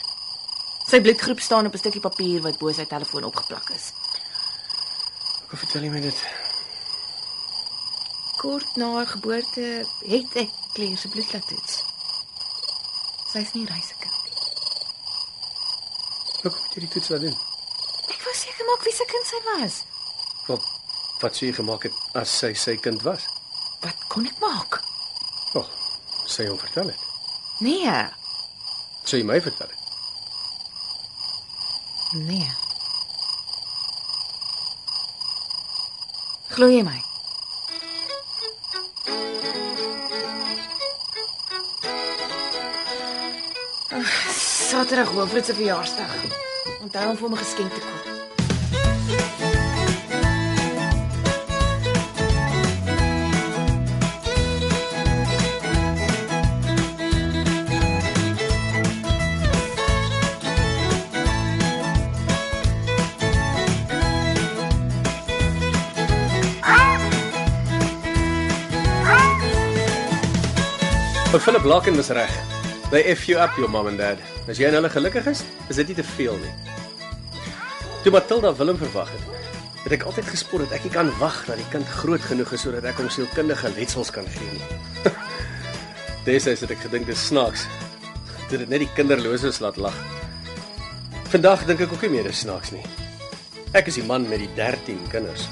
[0.88, 3.92] Sy bloedgroep staan op 'n stukkie papier wat bo sy telefoon opgeplak is.
[5.50, 6.20] Hoe vertel jy my dit?
[8.38, 11.84] Kort na haar geboorte het ek Claire se bloed laat toets.
[13.32, 14.38] Sy's nie reisekind nie.
[16.42, 17.38] Hoe kom jy die toets laat doen?
[18.10, 19.84] Ek wou seker maak wie se kind sy was.
[20.48, 20.64] Wat
[21.22, 23.26] wat sê jy gemaak het as sy sy kind was?
[23.80, 24.82] Wat kon ek maak?
[25.60, 25.70] Ag,
[26.26, 27.04] sy hom vertel het.
[27.60, 27.94] Nee.
[29.04, 29.78] Sou jy my vertel het?
[32.14, 32.52] Nee.
[36.50, 37.00] Glo jy my?
[43.90, 44.14] Ag,
[44.70, 46.16] Saterdag Wilfred se verjaarsdag.
[46.82, 48.19] Onthou om vir hom 'n geskenk te koop.
[71.40, 72.32] Maar Philip Larkin was reg.
[72.92, 74.18] They F you up your mom and dad.
[74.52, 76.52] As jy en hulle gelukkig is, is dit nie te veel nie.
[78.04, 79.46] Toe Matilda Willem verwag het,
[79.86, 82.66] het ek altyd gespot dat ek nie kan wag dat die kind groot genoeg is
[82.68, 84.68] sodat ek hom sielkundige letsels kan gee nie.
[86.28, 87.70] Destyds het ek gedink dis snaaks.
[88.52, 89.96] Dit het net die kinderloses laat lag.
[91.32, 92.84] Vandag dink ek ook nie meer dis snaaks nie.
[93.72, 95.48] Ek is die man met die 13 kinders.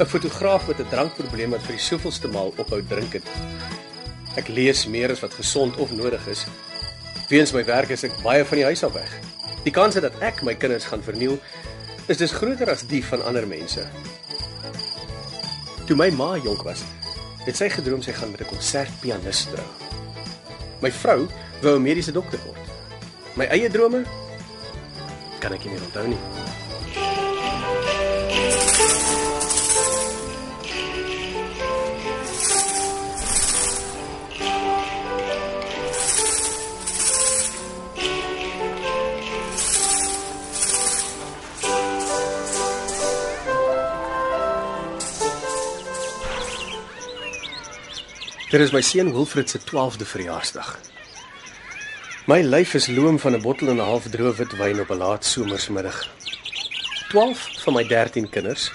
[0.00, 3.28] 'n Fotograaf met 'n drankprobleem wat vir die soveelste maal ophou drink het.
[4.36, 6.44] Ek lees meer as wat gesond of nodig is.
[7.28, 9.10] Weens my werk is ek baie van die huis af weg.
[9.64, 11.38] Die kans dat ek my kinders gaan verniel,
[12.08, 13.84] is dus groter as die van ander mense.
[15.86, 16.84] Toe my ma jonk was,
[17.44, 19.68] het sy gedroom sy gaan met 'n konsertpianis trou.
[20.80, 21.28] My vrou
[21.62, 22.64] wou 'n mediese dokter word.
[23.36, 24.04] My eie drome
[25.40, 26.47] kan ek nie meer onthou nie.
[48.48, 50.68] Dit is my seun Wilfred se 12de verjaarsdag.
[52.24, 54.96] My lyf is loom van 'n bottel en 'n half droë wit wyn op 'n
[54.96, 56.08] laat somersmiddag.
[57.08, 58.72] 12 van my 13 kinders,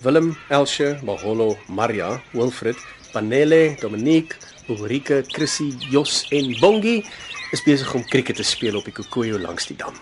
[0.00, 2.76] Willem, Elsje, Maholo, Maria, Wilfred,
[3.12, 4.36] Panele, Dominique,
[4.68, 7.06] Ulrike, Chrissy, Jos en Bongie
[7.52, 9.94] is besig om krieket te speel op die Kokoyo langs die dam.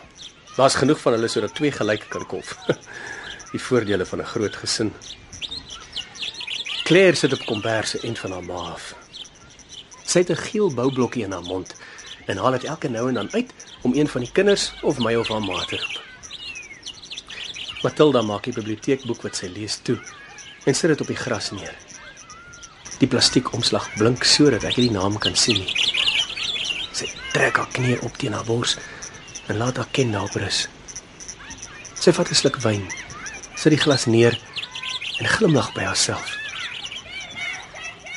[0.57, 2.57] Daar's genoeg van hulle sodat twee gelyk kan kolf.
[3.53, 4.93] die voordele van 'n groot gesin.
[6.85, 9.00] Claire sit op kombers se end van haar ma af.
[10.11, 11.75] Sy het 'n geel boublokkie in haar mond
[12.27, 13.51] en haal dit elke nou en dan uit
[13.83, 16.03] om een van die kinders of my of haar ma te roep.
[17.83, 19.99] Matilda maak die biblioteekboek wat sy lees toe
[20.65, 21.77] en sit dit op die gras neer.
[22.99, 25.75] Die plastiek omslag blink sodat ek nie die naam kan sien nie.
[26.93, 28.77] Sy trek haar knie op teen haar bors
[29.47, 30.69] en laat haar kin daarop rus.
[31.95, 32.85] Sy vat 'n sluk wyn,
[33.55, 34.39] sit die glas neer
[35.19, 36.37] en glimlag by haarself.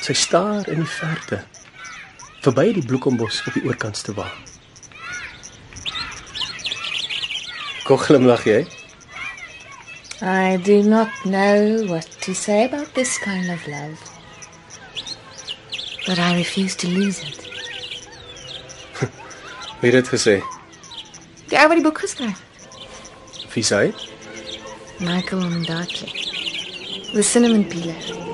[0.02, 1.44] Sy staar in die verte
[2.44, 4.26] verby die bloekombos op die oorkantste wa.
[7.84, 8.64] Kom glimlag jy?
[10.24, 13.98] I do not know what to say about this kind of love.
[16.06, 17.40] But I refuse to lose it.
[19.80, 20.38] Wie het dit gesê?
[21.48, 22.40] Die ou wat die boek geskryf,
[23.54, 23.92] Wie sê?
[24.98, 26.06] Michael Ondaatje.
[27.14, 28.33] The cinnamon peeler.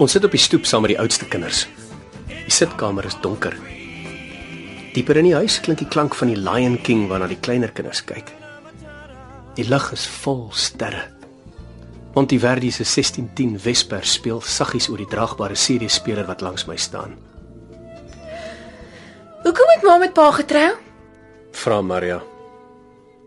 [0.00, 1.66] Ons sit op die stoep saam met die oudste kinders.
[2.30, 3.52] Die sitkamer is donker.
[4.94, 8.00] Dieper in die huis klink die klank van die Lion King waarna die kleiner kinders
[8.08, 8.32] kyk.
[9.58, 11.04] Die lug is vol sterre.
[12.14, 17.18] Monteverdi se 1610 Vesper speel saggies oor die draagbare CD-speler wat langs my staan.
[19.44, 20.72] Hoekom het ma met pa getrou?
[21.60, 22.22] Vra Maria.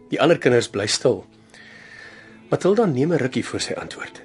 [0.10, 1.22] Die ander kinders bly stil.
[2.50, 4.23] Matilda neem 'n rukkie voor sy antwoord.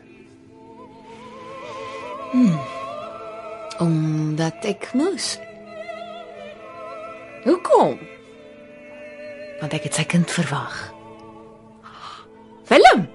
[3.78, 5.38] Omdat ek moes.
[7.44, 7.98] Hoekom?
[9.60, 10.92] Want ek het sy kind verwag.
[12.68, 13.06] Willem.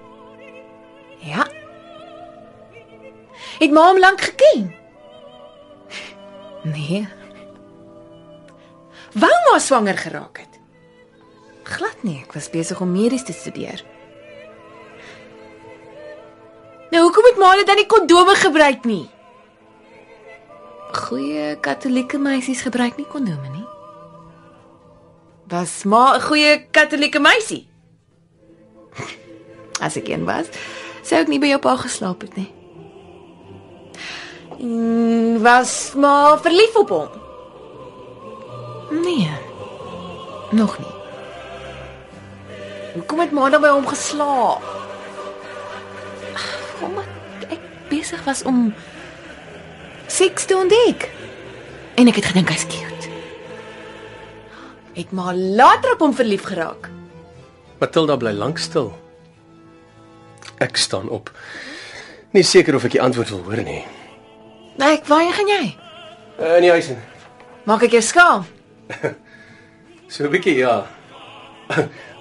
[1.22, 1.46] Ja.
[3.58, 4.74] Het ma hom lank geken?
[6.64, 7.06] Nee.
[9.14, 10.58] Wou maar swanger geraak het.
[11.64, 13.84] Glad nie, ek was besig om medies te studeer.
[16.94, 19.08] Nou hoekom het ma dit dan nie kondome gebruik nie?
[20.94, 23.64] Goeie katolieke meisies gebruik nie kondome nie.
[25.50, 27.66] Was ma 'n goeie katolieke meisie?
[29.80, 30.46] As ek een was,
[31.02, 32.52] sou ek nie by jou pa geslaap het nie.
[34.60, 37.10] En was ma verlief op hom?
[39.02, 39.34] Nee.
[40.50, 40.94] Nog nie.
[42.94, 44.83] Hoekom het Maandag by hom geslaap?
[48.04, 48.74] Besig was om
[50.12, 51.08] seks te ontdek.
[51.96, 53.08] En ek het gedink hy's cute.
[54.94, 56.90] Het maar later op hom verlief geraak.
[57.80, 58.92] Matilda bly lank stil.
[60.60, 61.32] Ek staan op.
[62.36, 63.80] Nie seker of ek die antwoord wil hoor nie.
[64.84, 65.64] Ek, waarheen gaan jy?
[66.36, 67.00] Uh, in die huis in.
[67.64, 68.44] Maak ek jou skaam?
[70.14, 70.84] So 'n bietjie ja.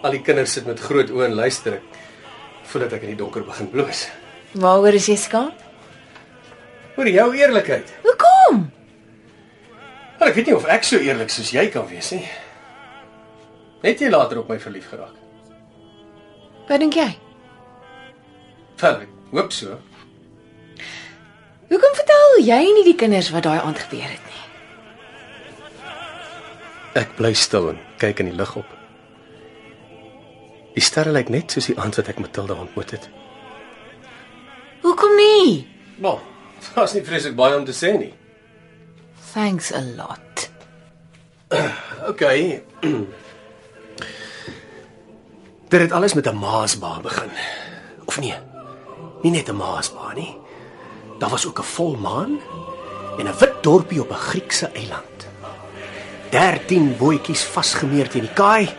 [0.01, 1.75] Al die kinders sit met groot oë en luister.
[2.63, 4.07] Ek voel dat ek in die donker begin bloos.
[4.55, 5.51] Waaroor is jy skaam?
[6.97, 7.93] Oor jou eerlikheid.
[8.03, 8.67] Hoekom?
[10.19, 12.25] Maar ek weet nie of ek so eerlik soos jy kan wees nie.
[13.83, 15.17] Het jy later op my verlief geraak?
[16.69, 17.09] Wat dink jy?
[18.79, 19.79] Wel, ek hoop so.
[21.71, 24.41] Hoekom vertel jy nie die kinders wat daai aand gebeur het nie?
[27.01, 28.69] Ek bly stil en kyk in die lug op.
[30.73, 33.09] Die sterre lyk net soos die aand wat ek Matilda ontmoet het.
[34.83, 35.63] Hoekom nie?
[36.01, 36.21] Maar,
[36.75, 38.13] daar's nie vreeslik baie om te sê nie.
[39.33, 40.49] Thanks a lot.
[42.11, 42.21] OK.
[45.73, 47.31] Dit het alles met 'n maasbaan begin.
[48.05, 48.35] Of nee,
[49.21, 50.37] nie net 'n maasbaan nie.
[51.19, 52.39] Daar was ook 'n volmaan
[53.17, 55.27] en 'n wit dorpie op 'n Griekse eiland.
[56.29, 58.69] 13 bootjies vasgemeer teen die kaai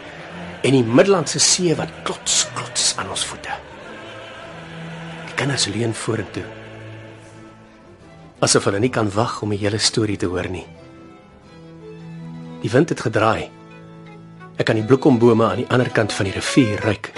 [0.62, 3.52] en die Middellandse See wat klots klots aan ons voete.
[5.26, 6.63] Die kinders leun vorentoe.
[8.44, 10.66] Asof hulle nie kan wag om die hele storie te hoor nie.
[12.60, 13.48] Die wind het gedraai.
[14.60, 17.08] Ek kan die bloekombome aan die ander kant van die rivier ruik.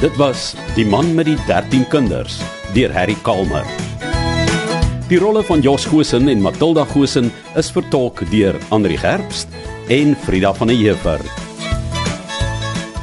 [0.00, 2.40] Dit was Die man met die 13 kinders
[2.72, 3.89] deur Harry Kalmer.
[5.10, 9.50] Die rolle van Jos Gosen en Matilda Gosen is vertolk deur Andri Gerbst
[9.90, 11.24] en Frida van der Heever.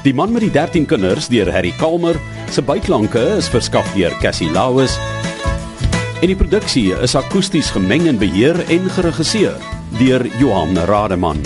[0.06, 2.16] Die man met die 13 kinders deur Harry Kalmer
[2.48, 4.96] se byklanke is verskaf deur Cassie Lauis.
[6.24, 9.60] En die produksie is akoesties gemeng en beheer en geregisseer
[10.00, 11.44] deur Johan Rademan.